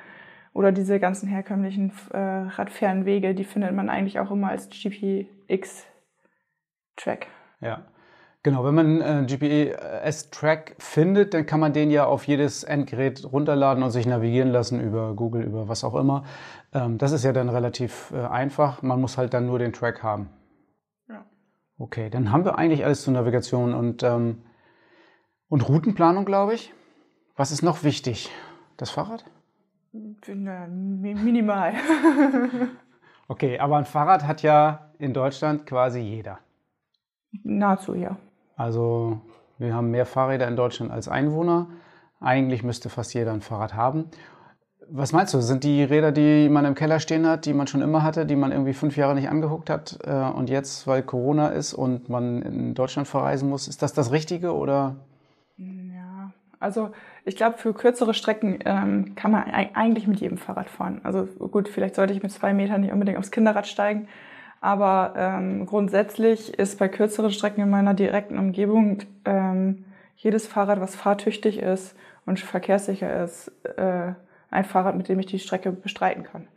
oder 0.53 0.71
diese 0.71 0.99
ganzen 0.99 1.27
herkömmlichen 1.27 1.91
äh, 2.11 2.17
Radfernwege, 2.17 3.35
die 3.35 3.43
findet 3.43 3.73
man 3.73 3.89
eigentlich 3.89 4.19
auch 4.19 4.31
immer 4.31 4.49
als 4.49 4.69
GPX-Track. 4.69 5.27
Ja. 7.59 7.85
Genau, 8.45 8.63
wenn 8.63 8.75
man 8.75 9.01
äh, 9.01 9.25
GPS-Track 9.25 10.75
findet, 10.77 11.33
dann 11.33 11.47
kann 11.47 11.59
man 11.59 11.73
den 11.73 11.89
ja 11.89 12.05
auf 12.05 12.27
jedes 12.27 12.63
Endgerät 12.63 13.25
runterladen 13.33 13.81
und 13.81 13.89
sich 13.89 14.05
navigieren 14.05 14.51
lassen 14.51 14.79
über 14.79 15.15
Google, 15.15 15.41
über 15.41 15.67
was 15.67 15.83
auch 15.83 15.95
immer. 15.95 16.25
Ähm, 16.71 16.99
das 16.99 17.11
ist 17.11 17.23
ja 17.23 17.33
dann 17.33 17.49
relativ 17.49 18.13
äh, 18.15 18.23
einfach. 18.23 18.83
Man 18.83 19.01
muss 19.01 19.17
halt 19.17 19.33
dann 19.33 19.47
nur 19.47 19.57
den 19.57 19.73
Track 19.73 20.03
haben. 20.03 20.29
Okay, 21.79 22.11
dann 22.11 22.31
haben 22.31 22.45
wir 22.45 22.59
eigentlich 22.59 22.85
alles 22.85 23.01
zur 23.01 23.13
Navigation 23.13 23.73
und, 23.73 24.03
ähm, 24.03 24.43
und 25.49 25.67
Routenplanung, 25.67 26.23
glaube 26.23 26.53
ich. 26.53 26.71
Was 27.35 27.51
ist 27.51 27.63
noch 27.63 27.83
wichtig? 27.83 28.29
Das 28.77 28.91
Fahrrad? 28.91 29.25
Na, 29.91 30.67
minimal. 30.67 31.73
okay, 33.27 33.57
aber 33.57 33.77
ein 33.77 33.85
Fahrrad 33.85 34.27
hat 34.27 34.43
ja 34.43 34.91
in 34.99 35.15
Deutschland 35.15 35.65
quasi 35.65 35.99
jeder. 35.99 36.37
Nahezu, 37.43 37.95
ja. 37.95 38.17
Also 38.55 39.21
wir 39.57 39.73
haben 39.73 39.91
mehr 39.91 40.05
Fahrräder 40.05 40.47
in 40.47 40.55
Deutschland 40.55 40.91
als 40.91 41.07
Einwohner. 41.07 41.67
Eigentlich 42.19 42.63
müsste 42.63 42.89
fast 42.89 43.13
jeder 43.13 43.33
ein 43.33 43.41
Fahrrad 43.41 43.73
haben. 43.73 44.09
Was 44.89 45.13
meinst 45.13 45.33
du? 45.33 45.41
Sind 45.41 45.63
die 45.63 45.83
Räder, 45.83 46.11
die 46.11 46.47
man 46.47 46.63
im 46.65 46.75
Keller 46.75 46.99
stehen 46.99 47.25
hat, 47.25 47.45
die 47.45 47.53
man 47.53 47.67
schon 47.67 47.81
immer 47.81 48.03
hatte, 48.03 48.25
die 48.25 48.35
man 48.35 48.51
irgendwie 48.51 48.73
fünf 48.73 48.97
Jahre 48.97 49.15
nicht 49.15 49.29
angeguckt 49.29 49.69
hat 49.69 49.97
äh, 50.03 50.11
und 50.11 50.49
jetzt, 50.49 50.85
weil 50.85 51.01
Corona 51.01 51.49
ist 51.49 51.73
und 51.73 52.07
man 52.07 52.41
in 52.43 52.75
Deutschland 52.75 53.07
verreisen 53.07 53.49
muss, 53.49 53.67
ist 53.67 53.81
das 53.81 53.93
das 53.93 54.11
Richtige 54.11 54.53
oder? 54.53 54.95
Ja, 55.57 56.31
also 56.59 56.91
ich 57.23 57.35
glaube, 57.35 57.57
für 57.57 57.73
kürzere 57.73 58.13
Strecken 58.13 58.59
ähm, 58.65 59.15
kann 59.15 59.31
man 59.31 59.43
eigentlich 59.45 60.07
mit 60.07 60.19
jedem 60.19 60.37
Fahrrad 60.37 60.69
fahren. 60.69 61.01
Also 61.03 61.25
gut, 61.25 61.67
vielleicht 61.67 61.95
sollte 61.95 62.13
ich 62.13 62.21
mit 62.21 62.31
zwei 62.31 62.53
Metern 62.53 62.81
nicht 62.81 62.93
unbedingt 62.93 63.17
aufs 63.17 63.31
Kinderrad 63.31 63.65
steigen, 63.65 64.07
aber 64.65 65.13
ähm, 65.15 65.67
grundsätzlich 65.67 66.57
ist 66.57 66.79
bei 66.79 66.87
kürzeren 66.87 67.29
Strecken 67.29 67.61
in 67.61 67.69
meiner 67.69 67.93
direkten 67.93 68.39
Umgebung 68.39 68.97
ähm, 69.23 69.85
jedes 70.15 70.47
Fahrrad, 70.47 70.81
was 70.81 70.95
fahrtüchtig 70.95 71.59
ist 71.59 71.95
und 72.25 72.39
verkehrssicher 72.39 73.23
ist, 73.23 73.51
äh, 73.77 74.13
ein 74.49 74.65
Fahrrad, 74.65 74.97
mit 74.97 75.07
dem 75.07 75.19
ich 75.19 75.27
die 75.27 75.37
Strecke 75.37 75.71
bestreiten 75.71 76.23
kann. 76.23 76.47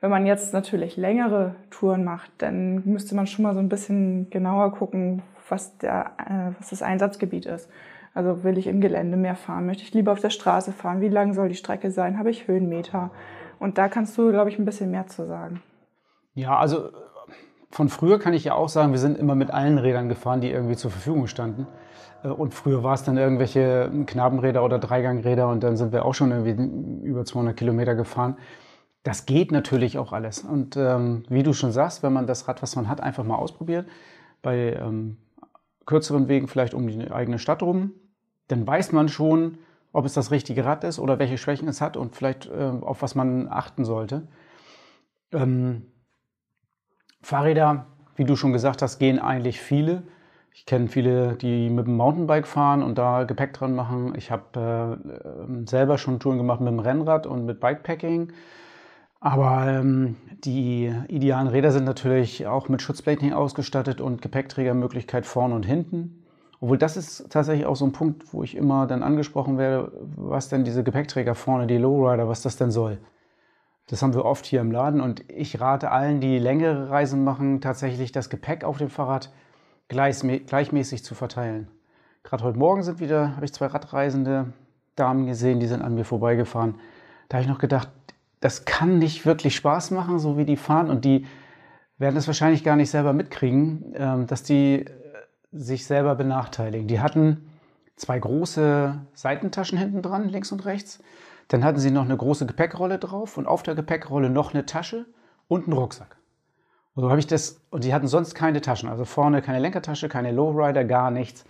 Wenn 0.00 0.10
man 0.10 0.24
jetzt 0.24 0.54
natürlich 0.54 0.96
längere 0.96 1.54
Touren 1.68 2.02
macht, 2.02 2.30
dann 2.38 2.82
müsste 2.86 3.14
man 3.14 3.26
schon 3.26 3.42
mal 3.42 3.52
so 3.52 3.60
ein 3.60 3.68
bisschen 3.68 4.30
genauer 4.30 4.72
gucken, 4.72 5.20
was, 5.50 5.76
der, 5.76 6.12
äh, 6.18 6.58
was 6.58 6.70
das 6.70 6.80
Einsatzgebiet 6.80 7.44
ist. 7.44 7.68
Also 8.14 8.42
will 8.42 8.56
ich 8.56 8.68
im 8.68 8.80
Gelände 8.80 9.18
mehr 9.18 9.36
fahren? 9.36 9.66
Möchte 9.66 9.82
ich 9.82 9.92
lieber 9.92 10.12
auf 10.12 10.20
der 10.20 10.30
Straße 10.30 10.72
fahren? 10.72 11.02
Wie 11.02 11.10
lang 11.10 11.34
soll 11.34 11.50
die 11.50 11.56
Strecke 11.56 11.90
sein? 11.90 12.18
Habe 12.18 12.30
ich 12.30 12.48
Höhenmeter? 12.48 13.10
Und 13.58 13.76
da 13.76 13.88
kannst 13.88 14.16
du, 14.16 14.30
glaube 14.30 14.48
ich, 14.48 14.58
ein 14.58 14.64
bisschen 14.64 14.90
mehr 14.90 15.08
zu 15.08 15.26
sagen. 15.26 15.62
Ja, 16.34 16.56
also 16.58 16.88
von 17.74 17.88
früher 17.88 18.20
kann 18.20 18.34
ich 18.34 18.44
ja 18.44 18.54
auch 18.54 18.68
sagen, 18.68 18.92
wir 18.92 19.00
sind 19.00 19.18
immer 19.18 19.34
mit 19.34 19.50
allen 19.50 19.78
Rädern 19.78 20.08
gefahren, 20.08 20.40
die 20.40 20.48
irgendwie 20.48 20.76
zur 20.76 20.92
Verfügung 20.92 21.26
standen. 21.26 21.66
Äh, 22.22 22.28
und 22.28 22.54
früher 22.54 22.84
war 22.84 22.94
es 22.94 23.02
dann 23.02 23.16
irgendwelche 23.16 23.90
Knabenräder 24.06 24.64
oder 24.64 24.78
Dreigangräder 24.78 25.48
und 25.48 25.64
dann 25.64 25.76
sind 25.76 25.92
wir 25.92 26.04
auch 26.04 26.14
schon 26.14 26.30
irgendwie 26.30 27.04
über 27.04 27.24
200 27.24 27.56
Kilometer 27.56 27.96
gefahren. 27.96 28.36
Das 29.02 29.26
geht 29.26 29.50
natürlich 29.50 29.98
auch 29.98 30.12
alles. 30.12 30.44
Und 30.44 30.76
ähm, 30.76 31.24
wie 31.28 31.42
du 31.42 31.52
schon 31.52 31.72
sagst, 31.72 32.04
wenn 32.04 32.12
man 32.12 32.28
das 32.28 32.46
Rad, 32.46 32.62
was 32.62 32.76
man 32.76 32.88
hat, 32.88 33.00
einfach 33.00 33.24
mal 33.24 33.34
ausprobiert, 33.34 33.88
bei 34.40 34.74
ähm, 34.74 35.16
kürzeren 35.84 36.28
Wegen 36.28 36.46
vielleicht 36.46 36.74
um 36.74 36.86
die 36.86 37.10
eigene 37.10 37.40
Stadt 37.40 37.60
rum, 37.60 37.90
dann 38.46 38.64
weiß 38.64 38.92
man 38.92 39.08
schon, 39.08 39.58
ob 39.92 40.04
es 40.04 40.14
das 40.14 40.30
richtige 40.30 40.64
Rad 40.64 40.84
ist 40.84 41.00
oder 41.00 41.18
welche 41.18 41.38
Schwächen 41.38 41.66
es 41.66 41.80
hat 41.80 41.96
und 41.96 42.14
vielleicht 42.14 42.46
äh, 42.46 42.70
auf 42.82 43.02
was 43.02 43.16
man 43.16 43.48
achten 43.48 43.84
sollte. 43.84 44.28
Ähm, 45.32 45.86
Fahrräder, 47.24 47.86
wie 48.16 48.24
du 48.24 48.36
schon 48.36 48.52
gesagt 48.52 48.82
hast, 48.82 48.98
gehen 48.98 49.18
eigentlich 49.18 49.60
viele. 49.60 50.02
Ich 50.52 50.66
kenne 50.66 50.88
viele, 50.88 51.34
die 51.34 51.68
mit 51.70 51.86
dem 51.86 51.96
Mountainbike 51.96 52.46
fahren 52.46 52.82
und 52.82 52.96
da 52.96 53.24
Gepäck 53.24 53.54
dran 53.54 53.74
machen. 53.74 54.12
Ich 54.16 54.30
habe 54.30 54.98
äh, 55.02 55.66
selber 55.68 55.98
schon 55.98 56.20
Touren 56.20 56.38
gemacht 56.38 56.60
mit 56.60 56.68
dem 56.68 56.78
Rennrad 56.78 57.26
und 57.26 57.44
mit 57.44 57.60
Bikepacking. 57.60 58.32
Aber 59.20 59.66
ähm, 59.68 60.16
die 60.44 60.92
idealen 61.08 61.48
Räder 61.48 61.72
sind 61.72 61.84
natürlich 61.84 62.46
auch 62.46 62.68
mit 62.68 62.82
Schutzblechen 62.82 63.32
ausgestattet 63.32 64.02
und 64.02 64.20
Gepäckträgermöglichkeit 64.20 65.24
vorne 65.24 65.54
und 65.54 65.64
hinten. 65.64 66.22
Obwohl 66.60 66.78
das 66.78 66.96
ist 66.96 67.30
tatsächlich 67.30 67.66
auch 67.66 67.76
so 67.76 67.86
ein 67.86 67.92
Punkt, 67.92 68.32
wo 68.32 68.42
ich 68.42 68.54
immer 68.54 68.86
dann 68.86 69.02
angesprochen 69.02 69.56
werde, 69.56 69.92
was 70.16 70.50
denn 70.50 70.64
diese 70.64 70.84
Gepäckträger 70.84 71.34
vorne, 71.34 71.66
die 71.66 71.78
Lowrider, 71.78 72.28
was 72.28 72.42
das 72.42 72.56
denn 72.56 72.70
soll. 72.70 72.98
Das 73.86 74.02
haben 74.02 74.14
wir 74.14 74.24
oft 74.24 74.46
hier 74.46 74.60
im 74.60 74.72
Laden 74.72 75.00
und 75.00 75.30
ich 75.30 75.60
rate 75.60 75.90
allen, 75.90 76.20
die 76.20 76.38
längere 76.38 76.88
Reisen 76.88 77.22
machen, 77.22 77.60
tatsächlich 77.60 78.12
das 78.12 78.30
Gepäck 78.30 78.64
auf 78.64 78.78
dem 78.78 78.88
Fahrrad 78.88 79.30
gleichmäßig 79.88 81.04
zu 81.04 81.14
verteilen. 81.14 81.68
Gerade 82.22 82.44
heute 82.44 82.58
Morgen 82.58 82.82
sind 82.82 83.00
wieder, 83.00 83.36
habe 83.36 83.44
ich 83.44 83.52
zwei 83.52 83.66
Radreisende 83.66 84.52
Damen 84.96 85.26
gesehen, 85.26 85.60
die 85.60 85.66
sind 85.66 85.82
an 85.82 85.94
mir 85.94 86.04
vorbeigefahren. 86.04 86.76
Da 87.28 87.36
habe 87.36 87.42
ich 87.42 87.50
noch 87.50 87.58
gedacht, 87.58 87.90
das 88.40 88.64
kann 88.64 88.98
nicht 88.98 89.26
wirklich 89.26 89.54
Spaß 89.56 89.90
machen, 89.90 90.18
so 90.18 90.38
wie 90.38 90.46
die 90.46 90.56
fahren 90.56 90.88
und 90.88 91.04
die 91.04 91.26
werden 91.98 92.16
es 92.16 92.26
wahrscheinlich 92.26 92.64
gar 92.64 92.76
nicht 92.76 92.90
selber 92.90 93.12
mitkriegen, 93.12 93.92
ähm, 93.96 94.26
dass 94.26 94.42
die 94.42 94.86
sich 95.52 95.86
selber 95.86 96.14
benachteiligen. 96.14 96.88
Die 96.88 97.00
hatten 97.00 97.50
zwei 97.96 98.18
große 98.18 98.98
Seitentaschen 99.14 99.78
hinten 99.78 100.02
dran, 100.02 100.28
links 100.28 100.50
und 100.52 100.64
rechts. 100.64 101.00
Dann 101.48 101.64
hatten 101.64 101.78
sie 101.78 101.90
noch 101.90 102.04
eine 102.04 102.16
große 102.16 102.46
Gepäckrolle 102.46 102.98
drauf 102.98 103.36
und 103.36 103.46
auf 103.46 103.62
der 103.62 103.74
Gepäckrolle 103.74 104.30
noch 104.30 104.54
eine 104.54 104.66
Tasche 104.66 105.06
und 105.48 105.64
einen 105.64 105.72
Rucksack. 105.74 106.16
Und 106.94 107.02
so 107.02 107.10
habe 107.10 107.18
ich 107.18 107.26
das, 107.26 107.60
und 107.70 107.84
die 107.84 107.92
hatten 107.92 108.06
sonst 108.06 108.34
keine 108.34 108.60
Taschen, 108.60 108.88
also 108.88 109.04
vorne 109.04 109.42
keine 109.42 109.58
Lenkertasche, 109.58 110.08
keine 110.08 110.32
Lowrider, 110.32 110.84
gar 110.84 111.10
nichts. 111.10 111.44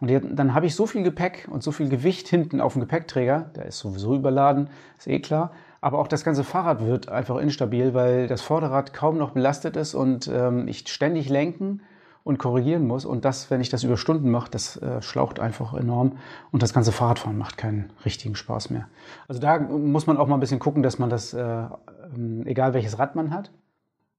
Und 0.00 0.08
die, 0.08 0.20
dann 0.20 0.54
habe 0.54 0.66
ich 0.66 0.74
so 0.74 0.86
viel 0.86 1.02
Gepäck 1.02 1.48
und 1.50 1.62
so 1.62 1.72
viel 1.72 1.88
Gewicht 1.88 2.28
hinten 2.28 2.60
auf 2.60 2.74
dem 2.74 2.80
Gepäckträger, 2.80 3.50
der 3.56 3.66
ist 3.66 3.78
sowieso 3.78 4.14
überladen, 4.14 4.68
ist 4.98 5.06
eh 5.06 5.20
klar. 5.20 5.52
Aber 5.80 5.98
auch 5.98 6.08
das 6.08 6.24
ganze 6.24 6.44
Fahrrad 6.44 6.84
wird 6.84 7.08
einfach 7.08 7.36
instabil, 7.36 7.94
weil 7.94 8.26
das 8.26 8.42
Vorderrad 8.42 8.92
kaum 8.92 9.18
noch 9.18 9.30
belastet 9.30 9.76
ist 9.76 9.94
und 9.94 10.28
ähm, 10.28 10.68
ich 10.68 10.88
ständig 10.88 11.28
lenken 11.28 11.82
und 12.26 12.38
korrigieren 12.38 12.88
muss. 12.88 13.04
Und 13.04 13.24
das, 13.24 13.52
wenn 13.52 13.60
ich 13.60 13.68
das 13.68 13.84
über 13.84 13.96
Stunden 13.96 14.32
mache, 14.32 14.50
das 14.50 14.76
äh, 14.78 15.00
schlaucht 15.00 15.38
einfach 15.38 15.74
enorm. 15.74 16.18
Und 16.50 16.60
das 16.60 16.74
ganze 16.74 16.90
Fahrradfahren 16.90 17.38
macht 17.38 17.56
keinen 17.56 17.92
richtigen 18.04 18.34
Spaß 18.34 18.70
mehr. 18.70 18.88
Also 19.28 19.40
da 19.40 19.60
muss 19.60 20.08
man 20.08 20.16
auch 20.16 20.26
mal 20.26 20.34
ein 20.34 20.40
bisschen 20.40 20.58
gucken, 20.58 20.82
dass 20.82 20.98
man 20.98 21.08
das, 21.08 21.34
äh, 21.34 21.40
ähm, 21.40 22.42
egal 22.44 22.74
welches 22.74 22.98
Rad 22.98 23.14
man 23.14 23.30
hat, 23.30 23.52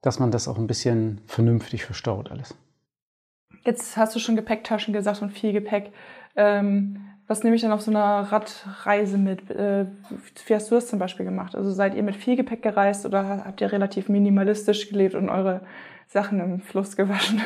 dass 0.02 0.20
man 0.20 0.32
das 0.32 0.48
auch 0.48 0.58
ein 0.58 0.67
bisschen 0.67 1.20
vernünftig 1.26 1.84
verstaut 1.84 2.32
alles. 2.32 2.56
Jetzt 3.65 3.98
hast 3.98 4.15
du 4.15 4.20
schon 4.20 4.38
Gepäcktaschen 4.38 4.93
gesagt 4.93 5.22
und 5.22 5.32
viel 5.32 5.52
Gepäck. 5.52 5.91
Ähm, 6.38 7.02
was 7.28 7.43
nehme 7.43 7.58
ich 7.58 7.62
dann 7.62 7.74
auf 7.74 7.82
so 7.82 7.91
einer 7.91 8.32
Radreise 8.32 9.17
mit? 9.17 9.52
Äh, 9.52 9.86
wie 10.46 10.56
hast 10.56 10.72
du 10.72 10.76
das 10.76 10.88
zum 10.88 10.98
Beispiel 10.98 11.26
gemacht? 11.26 11.56
Also 11.56 11.72
seid 11.72 11.93
ihr 11.93 12.04
mit 12.04 12.15
viel 12.15 12.38
Gepäck 12.38 12.62
gereist 12.62 13.06
oder 13.06 13.43
habt 13.43 13.60
ihr 13.60 13.70
relativ 13.70 14.08
minimalistisch 14.08 14.88
gelebt 14.88 15.13
und 15.13 15.28
eure 15.28 15.60
Sachen 16.08 16.39
im 16.39 16.62
Fluss 16.62 16.96
gewaschen. 16.96 17.41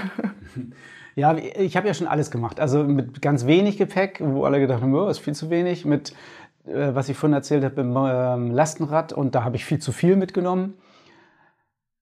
Ja, 1.13 1.35
ich 1.35 1.75
habe 1.75 1.87
ja 1.87 1.93
schon 1.93 2.07
alles 2.07 2.31
gemacht. 2.31 2.61
Also 2.61 2.85
mit 2.85 3.21
ganz 3.21 3.45
wenig 3.45 3.77
Gepäck, 3.77 4.21
wo 4.23 4.45
alle 4.45 4.61
gedacht 4.61 4.81
haben, 4.81 4.95
oh, 4.95 5.09
ist 5.09 5.19
viel 5.19 5.35
zu 5.35 5.49
wenig. 5.49 5.83
Mit, 5.83 6.13
äh, 6.65 6.95
was 6.95 7.09
ich 7.09 7.17
vorhin 7.17 7.33
erzählt 7.33 7.65
habe, 7.65 7.81
im 7.81 7.93
ähm, 7.97 8.51
Lastenrad 8.51 9.11
und 9.11 9.35
da 9.35 9.43
habe 9.43 9.57
ich 9.57 9.65
viel 9.65 9.79
zu 9.79 9.91
viel 9.91 10.15
mitgenommen. 10.15 10.75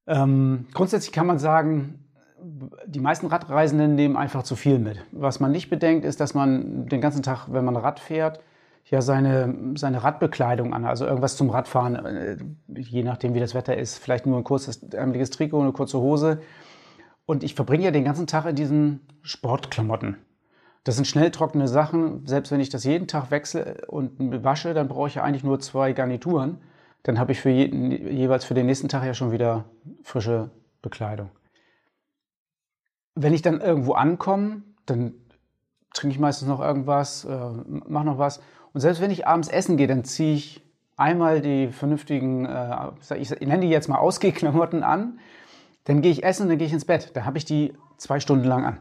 Ähm, 0.05 0.67
grundsätzlich 0.75 1.11
kann 1.11 1.25
man 1.25 1.39
sagen, 1.39 2.05
die 2.85 2.99
meisten 2.99 3.25
Radreisenden 3.25 3.95
nehmen 3.95 4.15
einfach 4.15 4.43
zu 4.43 4.55
viel 4.55 4.77
mit. 4.77 5.03
Was 5.11 5.39
man 5.39 5.51
nicht 5.51 5.71
bedenkt, 5.71 6.05
ist, 6.05 6.19
dass 6.19 6.35
man 6.35 6.85
den 6.87 7.01
ganzen 7.01 7.23
Tag, 7.23 7.47
wenn 7.49 7.65
man 7.65 7.75
Rad 7.75 7.99
fährt, 7.99 8.41
ja 8.89 9.01
seine, 9.01 9.73
seine 9.75 10.03
Radbekleidung 10.03 10.73
an, 10.73 10.85
also 10.85 11.05
irgendwas 11.05 11.37
zum 11.37 11.49
Radfahren, 11.49 11.95
äh, 12.05 12.37
je 12.73 13.03
nachdem 13.03 13.33
wie 13.33 13.39
das 13.39 13.53
Wetter 13.53 13.77
ist, 13.77 13.97
vielleicht 13.97 14.25
nur 14.25 14.37
ein 14.37 14.43
kurzes 14.43 14.83
ärmeliges 14.83 15.29
Trikot, 15.29 15.61
eine 15.61 15.71
kurze 15.71 15.99
Hose. 15.99 16.41
Und 17.25 17.43
ich 17.43 17.53
verbringe 17.53 17.85
ja 17.85 17.91
den 17.91 18.03
ganzen 18.03 18.25
Tag 18.25 18.45
in 18.45 18.55
diesen 18.55 19.01
Sportklamotten. 19.21 20.17
Das 20.83 20.95
sind 20.95 21.05
schnell 21.05 21.29
trockene 21.29 21.67
Sachen. 21.67 22.25
Selbst 22.25 22.51
wenn 22.51 22.59
ich 22.59 22.69
das 22.69 22.83
jeden 22.83 23.07
Tag 23.07 23.29
wechsle 23.29 23.85
und 23.87 24.43
wasche, 24.43 24.73
dann 24.73 24.87
brauche 24.87 25.07
ich 25.07 25.15
ja 25.15 25.23
eigentlich 25.23 25.43
nur 25.43 25.59
zwei 25.59 25.93
Garnituren. 25.93 26.57
Dann 27.03 27.19
habe 27.19 27.31
ich 27.31 27.39
für 27.39 27.49
jeden, 27.49 27.91
jeweils 27.91 28.45
für 28.45 28.55
den 28.55 28.65
nächsten 28.65 28.89
Tag 28.89 29.05
ja 29.05 29.13
schon 29.13 29.31
wieder 29.31 29.65
frische 30.03 30.49
Bekleidung. 30.81 31.29
Wenn 33.13 33.33
ich 33.33 33.41
dann 33.43 33.61
irgendwo 33.61 33.93
ankomme, 33.93 34.63
dann 34.85 35.13
trinke 35.93 36.15
ich 36.15 36.19
meistens 36.19 36.47
noch 36.47 36.61
irgendwas, 36.61 37.25
äh, 37.25 37.51
mache 37.67 38.05
noch 38.05 38.17
was 38.17 38.41
und 38.73 38.81
selbst 38.81 39.01
wenn 39.01 39.11
ich 39.11 39.27
abends 39.27 39.47
essen 39.47 39.77
gehe, 39.77 39.87
dann 39.87 40.03
ziehe 40.03 40.35
ich 40.35 40.63
einmal 40.97 41.41
die 41.41 41.69
vernünftigen, 41.69 42.45
äh, 42.45 42.91
ich 43.17 43.31
nenne 43.39 43.61
die 43.61 43.69
jetzt 43.69 43.87
mal 43.87 43.97
Ausgehklamotten 43.97 44.83
an, 44.83 45.19
dann 45.85 46.01
gehe 46.01 46.11
ich 46.11 46.23
essen 46.23 46.43
und 46.43 46.49
dann 46.49 46.57
gehe 46.57 46.67
ich 46.67 46.73
ins 46.73 46.85
Bett. 46.85 47.15
Dann 47.15 47.25
habe 47.25 47.37
ich 47.37 47.45
die 47.45 47.73
zwei 47.97 48.19
Stunden 48.19 48.45
lang 48.45 48.65
an. 48.65 48.77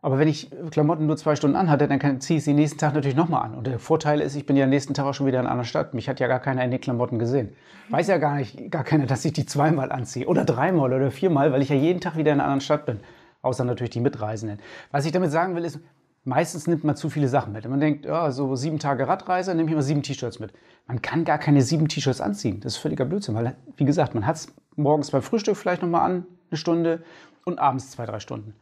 Aber 0.00 0.18
wenn 0.20 0.28
ich 0.28 0.50
Klamotten 0.70 1.06
nur 1.06 1.16
zwei 1.16 1.34
Stunden 1.34 1.56
anhatte, 1.56 1.88
dann 1.88 2.20
ziehe 2.20 2.38
ich 2.38 2.44
sie 2.44 2.54
nächsten 2.54 2.78
Tag 2.78 2.94
natürlich 2.94 3.16
nochmal 3.16 3.42
an. 3.42 3.54
Und 3.54 3.66
der 3.66 3.80
Vorteil 3.80 4.20
ist, 4.20 4.36
ich 4.36 4.46
bin 4.46 4.56
ja 4.56 4.64
nächsten 4.64 4.94
Tag 4.94 5.06
auch 5.06 5.12
schon 5.12 5.26
wieder 5.26 5.40
in 5.40 5.46
einer 5.46 5.50
anderen 5.50 5.68
Stadt. 5.68 5.92
Mich 5.92 6.08
hat 6.08 6.20
ja 6.20 6.28
gar 6.28 6.38
keiner 6.38 6.64
in 6.64 6.70
den 6.70 6.80
Klamotten 6.80 7.18
gesehen. 7.18 7.52
Weiß 7.88 8.06
ja 8.06 8.18
gar 8.18 8.36
nicht, 8.36 8.70
gar 8.70 8.84
keiner, 8.84 9.06
dass 9.06 9.24
ich 9.24 9.32
die 9.32 9.44
zweimal 9.44 9.90
anziehe. 9.90 10.26
Oder 10.26 10.44
dreimal 10.44 10.92
oder 10.92 11.10
viermal, 11.10 11.50
weil 11.52 11.62
ich 11.62 11.68
ja 11.68 11.74
jeden 11.74 12.00
Tag 12.00 12.16
wieder 12.16 12.32
in 12.32 12.38
einer 12.38 12.44
anderen 12.44 12.60
Stadt 12.60 12.86
bin. 12.86 13.00
Außer 13.42 13.64
natürlich 13.64 13.90
die 13.90 14.00
Mitreisenden. 14.00 14.60
Was 14.92 15.04
ich 15.04 15.10
damit 15.10 15.32
sagen 15.32 15.56
will, 15.56 15.64
ist, 15.64 15.80
meistens 16.24 16.66
nimmt 16.66 16.84
man 16.84 16.96
zu 16.96 17.10
viele 17.10 17.28
Sachen 17.28 17.52
mit. 17.52 17.64
Und 17.64 17.70
man 17.70 17.80
denkt, 17.80 18.04
ja, 18.04 18.30
so 18.30 18.54
sieben 18.56 18.78
Tage 18.78 19.08
Radreise, 19.08 19.54
nehme 19.54 19.68
ich 19.68 19.72
immer 19.72 19.82
sieben 19.82 20.02
T-Shirts 20.02 20.38
mit. 20.38 20.52
Man 20.86 21.02
kann 21.02 21.24
gar 21.24 21.38
keine 21.38 21.62
sieben 21.62 21.88
T-Shirts 21.88 22.20
anziehen. 22.20 22.60
Das 22.60 22.74
ist 22.74 22.78
völliger 22.78 23.04
Blödsinn, 23.04 23.34
weil, 23.34 23.56
wie 23.76 23.84
gesagt, 23.84 24.14
man 24.14 24.26
hat 24.26 24.36
es 24.36 24.54
morgens 24.76 25.10
beim 25.10 25.22
Frühstück 25.22 25.56
vielleicht 25.56 25.82
nochmal 25.82 26.02
an, 26.02 26.26
eine 26.50 26.58
Stunde, 26.58 27.02
und 27.48 27.58
abends 27.58 27.90
zwei, 27.90 28.06
drei 28.06 28.20
Stunden. 28.20 28.54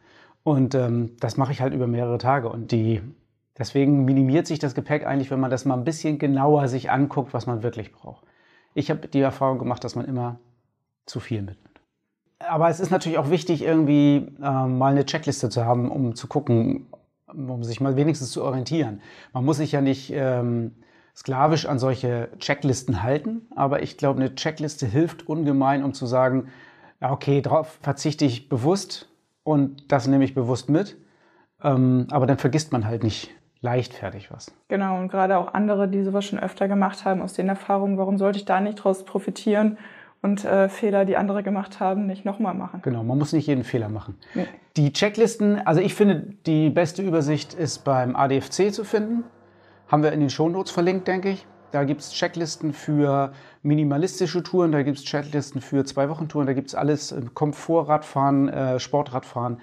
Und 0.43 0.73
ähm, 0.73 1.17
das 1.19 1.37
mache 1.37 1.51
ich 1.51 1.61
halt 1.61 1.73
über 1.73 1.87
mehrere 1.87 2.17
Tage. 2.17 2.49
Und 2.49 2.71
die, 2.71 3.01
deswegen 3.57 4.05
minimiert 4.05 4.47
sich 4.47 4.59
das 4.59 4.73
Gepäck 4.73 5.05
eigentlich, 5.05 5.29
wenn 5.29 5.39
man 5.39 5.51
das 5.51 5.65
mal 5.65 5.75
ein 5.75 5.83
bisschen 5.83 6.17
genauer 6.17 6.67
sich 6.69 6.89
anguckt, 6.89 7.33
was 7.33 7.45
man 7.45 7.63
wirklich 7.63 7.91
braucht. 7.91 8.25
Ich 8.73 8.89
habe 8.89 9.07
die 9.07 9.19
Erfahrung 9.19 9.59
gemacht, 9.59 9.83
dass 9.83 9.95
man 9.95 10.05
immer 10.05 10.39
zu 11.05 11.19
viel 11.19 11.41
mitnimmt. 11.41 11.81
Aber 12.39 12.69
es 12.69 12.79
ist 12.79 12.91
natürlich 12.91 13.17
auch 13.17 13.29
wichtig, 13.29 13.63
irgendwie 13.63 14.31
äh, 14.41 14.67
mal 14.67 14.91
eine 14.91 15.05
Checkliste 15.05 15.49
zu 15.49 15.65
haben, 15.65 15.91
um 15.91 16.15
zu 16.15 16.27
gucken, 16.27 16.87
um 17.33 17.63
sich 17.63 17.81
mal 17.81 17.95
wenigstens 17.95 18.31
zu 18.31 18.43
orientieren. 18.43 19.01
Man 19.33 19.45
muss 19.45 19.57
sich 19.57 19.71
ja 19.71 19.81
nicht 19.81 20.11
ähm, 20.13 20.75
sklavisch 21.15 21.65
an 21.65 21.79
solche 21.79 22.29
Checklisten 22.39 23.03
halten, 23.03 23.47
aber 23.55 23.81
ich 23.81 23.97
glaube, 23.97 24.19
eine 24.19 24.35
Checkliste 24.35 24.85
hilft 24.85 25.27
ungemein, 25.27 25.83
um 25.83 25.93
zu 25.93 26.05
sagen, 26.05 26.49
ja, 27.01 27.11
okay, 27.11 27.41
darauf 27.41 27.79
verzichte 27.81 28.25
ich 28.25 28.49
bewusst 28.49 29.09
und 29.43 29.91
das 29.91 30.07
nehme 30.07 30.23
ich 30.23 30.33
bewusst 30.33 30.69
mit. 30.69 30.97
Ähm, 31.63 32.07
aber 32.11 32.27
dann 32.27 32.37
vergisst 32.37 32.71
man 32.71 32.85
halt 32.85 33.03
nicht 33.03 33.31
leichtfertig 33.61 34.31
was. 34.31 34.51
Genau, 34.67 34.99
und 34.99 35.09
gerade 35.09 35.37
auch 35.37 35.53
andere, 35.53 35.87
die 35.87 36.03
sowas 36.03 36.25
schon 36.25 36.39
öfter 36.39 36.67
gemacht 36.67 37.05
haben, 37.05 37.21
aus 37.21 37.33
den 37.33 37.49
Erfahrungen, 37.49 37.97
warum 37.97 38.17
sollte 38.17 38.37
ich 38.37 38.45
da 38.45 38.61
nicht 38.61 38.79
daraus 38.79 39.03
profitieren 39.03 39.77
und 40.27 40.43
äh, 40.43 40.67
Fehler, 40.67 41.05
die 41.05 41.15
andere 41.15 41.41
gemacht 41.41 41.79
haben, 41.79 42.05
nicht 42.05 42.25
nochmal 42.25 42.53
machen. 42.53 42.81
Genau, 42.83 43.01
man 43.03 43.17
muss 43.17 43.31
nicht 43.31 43.47
jeden 43.47 43.63
Fehler 43.63 43.87
machen. 43.87 44.15
Nee. 44.33 44.45
Die 44.75 44.91
Checklisten, 44.91 45.65
also 45.65 45.79
ich 45.79 45.93
finde, 45.93 46.33
die 46.45 46.69
beste 46.69 47.01
Übersicht 47.01 47.53
ist 47.53 47.85
beim 47.85 48.15
ADFC 48.15 48.73
zu 48.73 48.83
finden. 48.83 49.23
Haben 49.87 50.03
wir 50.03 50.11
in 50.11 50.19
den 50.19 50.29
Shownotes 50.29 50.71
verlinkt, 50.71 51.07
denke 51.07 51.29
ich. 51.29 51.47
Da 51.71 51.85
gibt 51.85 52.01
es 52.01 52.11
Checklisten 52.11 52.73
für 52.73 53.31
minimalistische 53.63 54.43
Touren, 54.43 54.71
da 54.71 54.83
gibt 54.83 54.97
es 54.97 55.05
Checklisten 55.05 55.61
für 55.61 55.85
Zwei-Wochen-Touren, 55.85 56.45
da 56.45 56.53
gibt 56.53 56.67
es 56.67 56.75
alles, 56.75 57.11
äh, 57.13 57.21
Komfortradfahren, 57.33 58.49
äh, 58.49 58.79
Sportradfahren, 58.79 59.59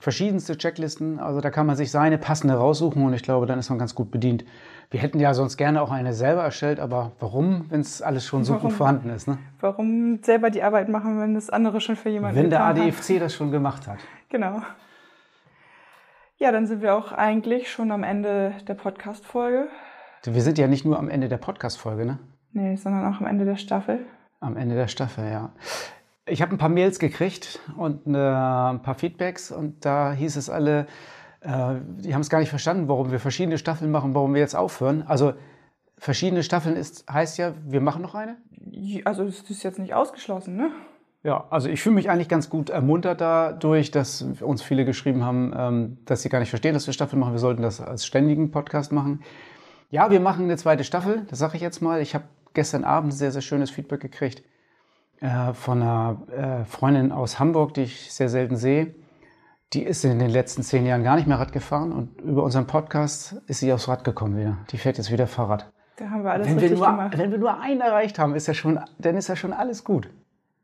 verschiedenste 0.00 0.56
Checklisten. 0.56 1.18
Also 1.18 1.40
da 1.40 1.50
kann 1.50 1.66
man 1.66 1.76
sich 1.76 1.90
seine 1.90 2.18
passende 2.18 2.54
raussuchen 2.54 3.04
und 3.04 3.14
ich 3.14 3.22
glaube, 3.22 3.46
dann 3.46 3.58
ist 3.58 3.68
man 3.68 3.80
ganz 3.80 3.94
gut 3.96 4.12
bedient. 4.12 4.44
Wir 4.90 5.00
hätten 5.00 5.18
ja 5.18 5.34
sonst 5.34 5.56
gerne 5.56 5.82
auch 5.82 5.90
eine 5.90 6.12
selber 6.12 6.42
erstellt, 6.42 6.80
aber 6.80 7.12
warum, 7.18 7.66
wenn 7.70 7.80
es 7.80 8.02
alles 8.02 8.24
schon 8.24 8.44
so 8.44 8.54
warum, 8.54 8.68
gut 8.68 8.76
vorhanden 8.76 9.10
ist? 9.10 9.26
Ne? 9.26 9.38
Warum 9.60 10.22
selber 10.22 10.50
die 10.50 10.62
Arbeit 10.62 10.88
machen, 10.88 11.20
wenn 11.20 11.34
das 11.34 11.50
andere 11.50 11.80
schon 11.80 11.96
für 11.96 12.10
jemanden 12.10 12.36
Wenn 12.36 12.50
der 12.50 12.64
ADFC 12.64 13.14
hat? 13.14 13.22
das 13.22 13.34
schon 13.34 13.50
gemacht 13.50 13.86
hat. 13.86 13.98
Genau. 14.28 14.62
Ja, 16.36 16.52
dann 16.52 16.66
sind 16.66 16.82
wir 16.82 16.94
auch 16.94 17.12
eigentlich 17.12 17.70
schon 17.70 17.90
am 17.92 18.02
Ende 18.02 18.52
der 18.66 18.74
Podcast-Folge. 18.74 19.68
Wir 20.24 20.42
sind 20.42 20.58
ja 20.58 20.66
nicht 20.66 20.84
nur 20.84 20.98
am 20.98 21.08
Ende 21.08 21.28
der 21.28 21.36
Podcast-Folge, 21.36 22.06
ne? 22.06 22.18
Nee, 22.52 22.76
sondern 22.76 23.12
auch 23.12 23.20
am 23.20 23.26
Ende 23.26 23.44
der 23.44 23.56
Staffel. 23.56 24.00
Am 24.40 24.56
Ende 24.56 24.74
der 24.74 24.88
Staffel, 24.88 25.30
ja. 25.30 25.52
Ich 26.26 26.40
habe 26.40 26.52
ein 26.52 26.58
paar 26.58 26.68
Mails 26.68 26.98
gekriegt 26.98 27.60
und 27.76 28.06
eine, 28.06 28.72
ein 28.72 28.82
paar 28.82 28.94
Feedbacks 28.94 29.50
und 29.50 29.84
da 29.84 30.12
hieß 30.12 30.36
es 30.36 30.48
alle, 30.48 30.80
äh, 30.80 30.86
die 31.44 32.14
haben 32.14 32.22
es 32.22 32.30
gar 32.30 32.38
nicht 32.38 32.48
verstanden, 32.48 32.88
warum 32.88 33.10
wir 33.10 33.20
verschiedene 33.20 33.58
Staffeln 33.58 33.90
machen, 33.90 34.14
warum 34.14 34.32
wir 34.32 34.40
jetzt 34.40 34.56
aufhören. 34.56 35.02
Also 35.06 35.34
verschiedene 35.98 36.42
Staffeln 36.42 36.76
ist, 36.76 37.04
heißt 37.10 37.38
ja, 37.38 37.52
wir 37.66 37.80
machen 37.80 38.02
noch 38.02 38.14
eine? 38.14 38.36
Also 39.04 39.24
das 39.24 39.40
ist 39.50 39.62
jetzt 39.62 39.78
nicht 39.78 39.94
ausgeschlossen, 39.94 40.56
ne? 40.56 40.70
Ja, 41.22 41.46
also 41.48 41.70
ich 41.70 41.82
fühle 41.82 41.94
mich 41.94 42.10
eigentlich 42.10 42.28
ganz 42.28 42.50
gut 42.50 42.68
ermuntert 42.68 43.20
dadurch, 43.22 43.90
dass 43.90 44.20
uns 44.22 44.62
viele 44.62 44.84
geschrieben 44.84 45.24
haben, 45.24 45.54
ähm, 45.56 45.98
dass 46.04 46.20
sie 46.20 46.28
gar 46.28 46.38
nicht 46.40 46.50
verstehen, 46.50 46.74
dass 46.74 46.86
wir 46.86 46.92
Staffeln 46.92 47.18
machen. 47.18 47.32
Wir 47.32 47.38
sollten 47.38 47.62
das 47.62 47.80
als 47.80 48.04
ständigen 48.04 48.50
Podcast 48.50 48.92
machen. 48.92 49.22
Ja, 49.90 50.10
wir 50.10 50.20
machen 50.20 50.44
eine 50.44 50.56
zweite 50.58 50.84
Staffel, 50.84 51.26
das 51.30 51.38
sage 51.38 51.56
ich 51.56 51.62
jetzt 51.62 51.80
mal. 51.80 52.02
Ich 52.02 52.14
habe 52.14 52.24
gestern 52.52 52.84
Abend 52.84 53.14
sehr, 53.14 53.32
sehr 53.32 53.40
schönes 53.40 53.70
Feedback 53.70 54.00
gekriegt 54.00 54.42
äh, 55.20 55.54
von 55.54 55.80
einer 55.80 56.20
äh, 56.30 56.64
Freundin 56.66 57.10
aus 57.10 57.38
Hamburg, 57.38 57.72
die 57.72 57.82
ich 57.82 58.12
sehr 58.12 58.28
selten 58.28 58.56
sehe 58.56 58.94
die 59.74 59.82
ist 59.82 60.04
in 60.04 60.18
den 60.18 60.30
letzten 60.30 60.62
zehn 60.62 60.86
Jahren 60.86 61.02
gar 61.02 61.16
nicht 61.16 61.26
mehr 61.26 61.38
Rad 61.38 61.52
gefahren 61.52 61.92
und 61.92 62.20
über 62.20 62.44
unseren 62.44 62.66
Podcast 62.66 63.36
ist 63.46 63.60
sie 63.60 63.72
aufs 63.72 63.88
Rad 63.88 64.04
gekommen 64.04 64.36
wieder. 64.36 64.58
Die 64.70 64.78
fährt 64.78 64.98
jetzt 64.98 65.10
wieder 65.10 65.26
Fahrrad. 65.26 65.70
Da 65.96 66.10
haben 66.10 66.24
wir 66.24 66.32
alles 66.32 66.46
Wenn 66.48 66.56
wir, 66.56 66.62
richtig 66.62 66.78
nur, 66.78 66.88
gemacht. 66.88 67.18
wenn 67.18 67.30
wir 67.30 67.38
nur 67.38 67.60
einen 67.60 67.80
erreicht 67.80 68.18
haben, 68.18 68.34
ist 68.34 68.46
ja 68.46 68.54
schon, 68.54 68.80
dann 68.98 69.16
ist 69.16 69.28
ja 69.28 69.36
schon 69.36 69.52
alles 69.52 69.84
gut. 69.84 70.10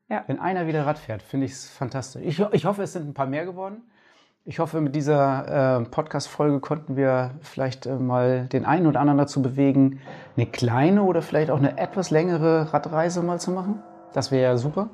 Ja. 0.08 0.24
Wenn 0.26 0.40
einer 0.40 0.66
wieder 0.66 0.86
Rad 0.86 0.98
fährt, 0.98 1.22
finde 1.22 1.46
ich 1.46 1.52
es 1.52 1.68
fantastisch. 1.68 2.22
Ich, 2.24 2.40
ich 2.52 2.64
hoffe, 2.64 2.82
es 2.82 2.92
sind 2.92 3.08
ein 3.08 3.14
paar 3.14 3.26
mehr 3.26 3.44
geworden. 3.44 3.82
Ich 4.44 4.58
hoffe, 4.58 4.80
mit 4.80 4.96
dieser 4.96 5.80
äh, 5.80 5.84
Podcast-Folge 5.84 6.60
konnten 6.60 6.96
wir 6.96 7.32
vielleicht 7.42 7.86
äh, 7.86 7.96
mal 7.96 8.46
den 8.46 8.64
einen 8.64 8.86
oder 8.86 9.00
anderen 9.00 9.18
dazu 9.18 9.42
bewegen, 9.42 10.00
eine 10.36 10.46
kleine 10.46 11.02
oder 11.02 11.22
vielleicht 11.22 11.50
auch 11.50 11.58
eine 11.58 11.78
etwas 11.78 12.10
längere 12.10 12.72
Radreise 12.72 13.22
mal 13.22 13.38
zu 13.38 13.50
machen. 13.50 13.82
Das 14.12 14.32
wäre 14.32 14.42
ja 14.42 14.56
super. 14.56 14.90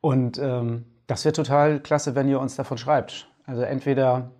Und 0.00 0.38
ähm, 0.38 0.86
das 1.06 1.24
wäre 1.24 1.32
total 1.32 1.80
klasse, 1.80 2.14
wenn 2.14 2.28
ihr 2.28 2.40
uns 2.40 2.56
davon 2.56 2.78
schreibt. 2.78 3.28
Also 3.48 3.62
entweder 3.62 4.30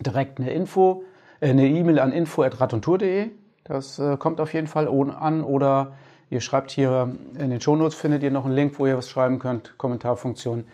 direkt 0.00 0.38
eine 0.38 0.52
Info, 0.52 1.04
äh, 1.40 1.50
eine 1.50 1.66
E-Mail 1.66 1.98
an 1.98 2.12
info.radundtour.de. 2.12 3.30
Das 3.64 3.98
äh, 3.98 4.16
kommt 4.16 4.40
auf 4.40 4.54
jeden 4.54 4.68
Fall 4.68 4.88
an. 4.88 5.42
Oder 5.42 5.92
ihr 6.30 6.40
schreibt 6.40 6.70
hier 6.70 7.14
in 7.38 7.50
den 7.50 7.60
Shownotes, 7.60 7.94
findet 7.94 8.22
ihr 8.22 8.30
noch 8.30 8.44
einen 8.44 8.54
Link, 8.54 8.78
wo 8.78 8.86
ihr 8.86 8.96
was 8.96 9.10
schreiben 9.10 9.40
könnt, 9.40 9.76
Kommentarfunktion. 9.76 10.64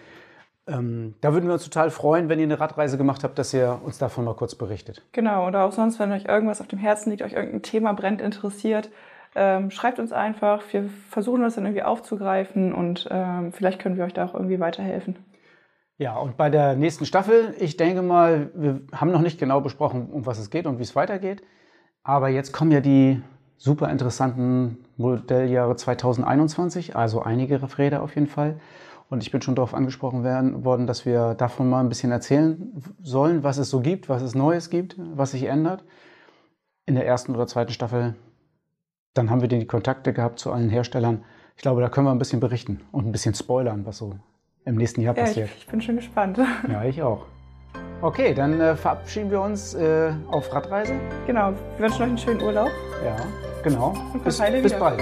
Ähm, 0.66 1.14
da 1.20 1.33
würden 1.33 1.46
wir 1.46 1.55
uns 1.55 1.64
total 1.64 1.90
freuen, 1.90 2.29
wenn 2.29 2.38
ihr 2.38 2.44
eine 2.44 2.61
Radreise 2.61 2.96
gemacht 2.96 3.24
habt, 3.24 3.38
dass 3.38 3.53
ihr 3.53 3.81
uns 3.83 3.98
davon 3.98 4.24
mal 4.24 4.35
kurz 4.35 4.55
berichtet. 4.55 5.03
Genau, 5.12 5.46
oder 5.46 5.64
auch 5.64 5.72
sonst, 5.72 5.98
wenn 5.98 6.12
euch 6.12 6.27
irgendwas 6.27 6.61
auf 6.61 6.68
dem 6.68 6.79
Herzen 6.79 7.11
liegt, 7.11 7.22
euch 7.22 7.33
irgendein 7.33 7.62
Thema 7.62 7.92
brennt, 7.92 8.22
interessiert, 8.22 8.90
ähm, 9.35 9.70
schreibt 9.70 9.98
uns 9.98 10.12
einfach. 10.12 10.62
Wir 10.70 10.88
versuchen 11.11 11.42
das 11.42 11.57
dann 11.57 11.64
irgendwie 11.64 11.83
aufzugreifen 11.83 12.72
und 12.72 13.09
ähm, 13.11 13.53
vielleicht 13.53 13.79
können 13.81 13.96
wir 13.96 14.05
euch 14.05 14.14
da 14.14 14.27
auch 14.27 14.35
irgendwie 14.35 14.61
weiterhelfen. 14.61 15.16
Ja, 15.96 16.16
und 16.18 16.37
bei 16.37 16.50
der 16.50 16.74
nächsten 16.74 17.07
Staffel, 17.07 17.54
ich 17.61 17.76
denke 17.76 18.02
mal, 18.02 18.50
wir 18.54 18.80
haben 18.92 19.12
noch 19.12 19.20
nicht 19.20 19.38
genau 19.38 19.61
besprochen, 19.61 20.09
um 20.11 20.26
was 20.26 20.38
es 20.38 20.50
geht 20.50 20.66
und 20.66 20.78
wie 20.78 20.83
es 20.83 20.96
weitergeht. 20.96 21.42
Aber 22.02 22.28
jetzt 22.28 22.52
kommen 22.52 22.72
ja 22.72 22.80
die 22.80 23.22
super 23.57 23.88
interessanten 23.90 24.85
Modelljahre 24.96 25.76
2021, 25.76 26.96
also 26.96 27.22
einige 27.22 27.61
Räder 27.78 28.02
auf 28.02 28.14
jeden 28.16 28.26
Fall. 28.26 28.59
Und 29.09 29.22
ich 29.22 29.30
bin 29.30 29.40
schon 29.40 29.54
darauf 29.54 29.72
angesprochen 29.72 30.24
werden, 30.24 30.64
worden, 30.64 30.88
dass 30.88 31.07
wir 31.07 31.35
davon 31.35 31.70
mal 31.70 31.80
ein 31.80 31.88
bisschen 31.88 32.11
erzählen 32.11 32.72
sollen, 33.00 33.44
was 33.44 33.59
es 33.59 33.70
so 33.70 33.80
gibt, 33.80 34.09
was 34.09 34.22
es 34.22 34.35
Neues 34.35 34.70
gibt, 34.70 34.96
was 34.98 35.30
sich 35.30 35.44
ändert. 35.44 35.85
In 36.87 36.96
der 36.96 37.07
ersten 37.07 37.35
oder 37.35 37.46
zweiten 37.46 37.72
Staffel, 37.72 38.16
dann 39.14 39.30
haben 39.30 39.42
wir 39.42 39.48
die 39.48 39.66
Kontakte 39.66 40.12
gehabt 40.12 40.40
zu 40.40 40.50
allen 40.50 40.70
Herstellern. 40.70 41.24
Ich 41.54 41.62
glaube, 41.62 41.80
da 41.80 41.88
können 41.88 42.09
wir 42.09 42.11
ein 42.11 42.18
bisschen 42.18 42.40
berichten 42.40 42.80
und 42.90 43.07
ein 43.07 43.12
bisschen 43.12 43.35
spoilern, 43.35 43.87
was 43.87 43.98
so 43.98 44.14
im 44.64 44.77
nächsten 44.77 45.00
Jahr 45.00 45.16
Ja, 45.16 45.22
ich, 45.22 45.29
passiert. 45.29 45.50
ich 45.59 45.66
bin 45.66 45.81
schon 45.81 45.96
gespannt. 45.96 46.38
Ja, 46.68 46.85
ich 46.85 47.03
auch. 47.03 47.27
Okay, 48.00 48.35
dann 48.35 48.61
äh, 48.61 48.77
verabschieden 48.77 49.31
wir 49.31 49.40
uns 49.40 49.74
äh, 49.74 50.12
auf 50.31 50.53
Radreise. 50.53 50.94
genau, 51.27 51.53
wir 51.79 51.87
wünschen 51.87 52.03
euch 52.03 52.09
einen 52.09 52.18
schönen 52.18 52.42
Urlaub. 52.42 52.70
Ja, 53.05 53.16
genau. 53.62 53.94
Und 54.12 54.24
Bis, 54.24 54.38
bis 54.38 54.72
bald. 54.74 55.00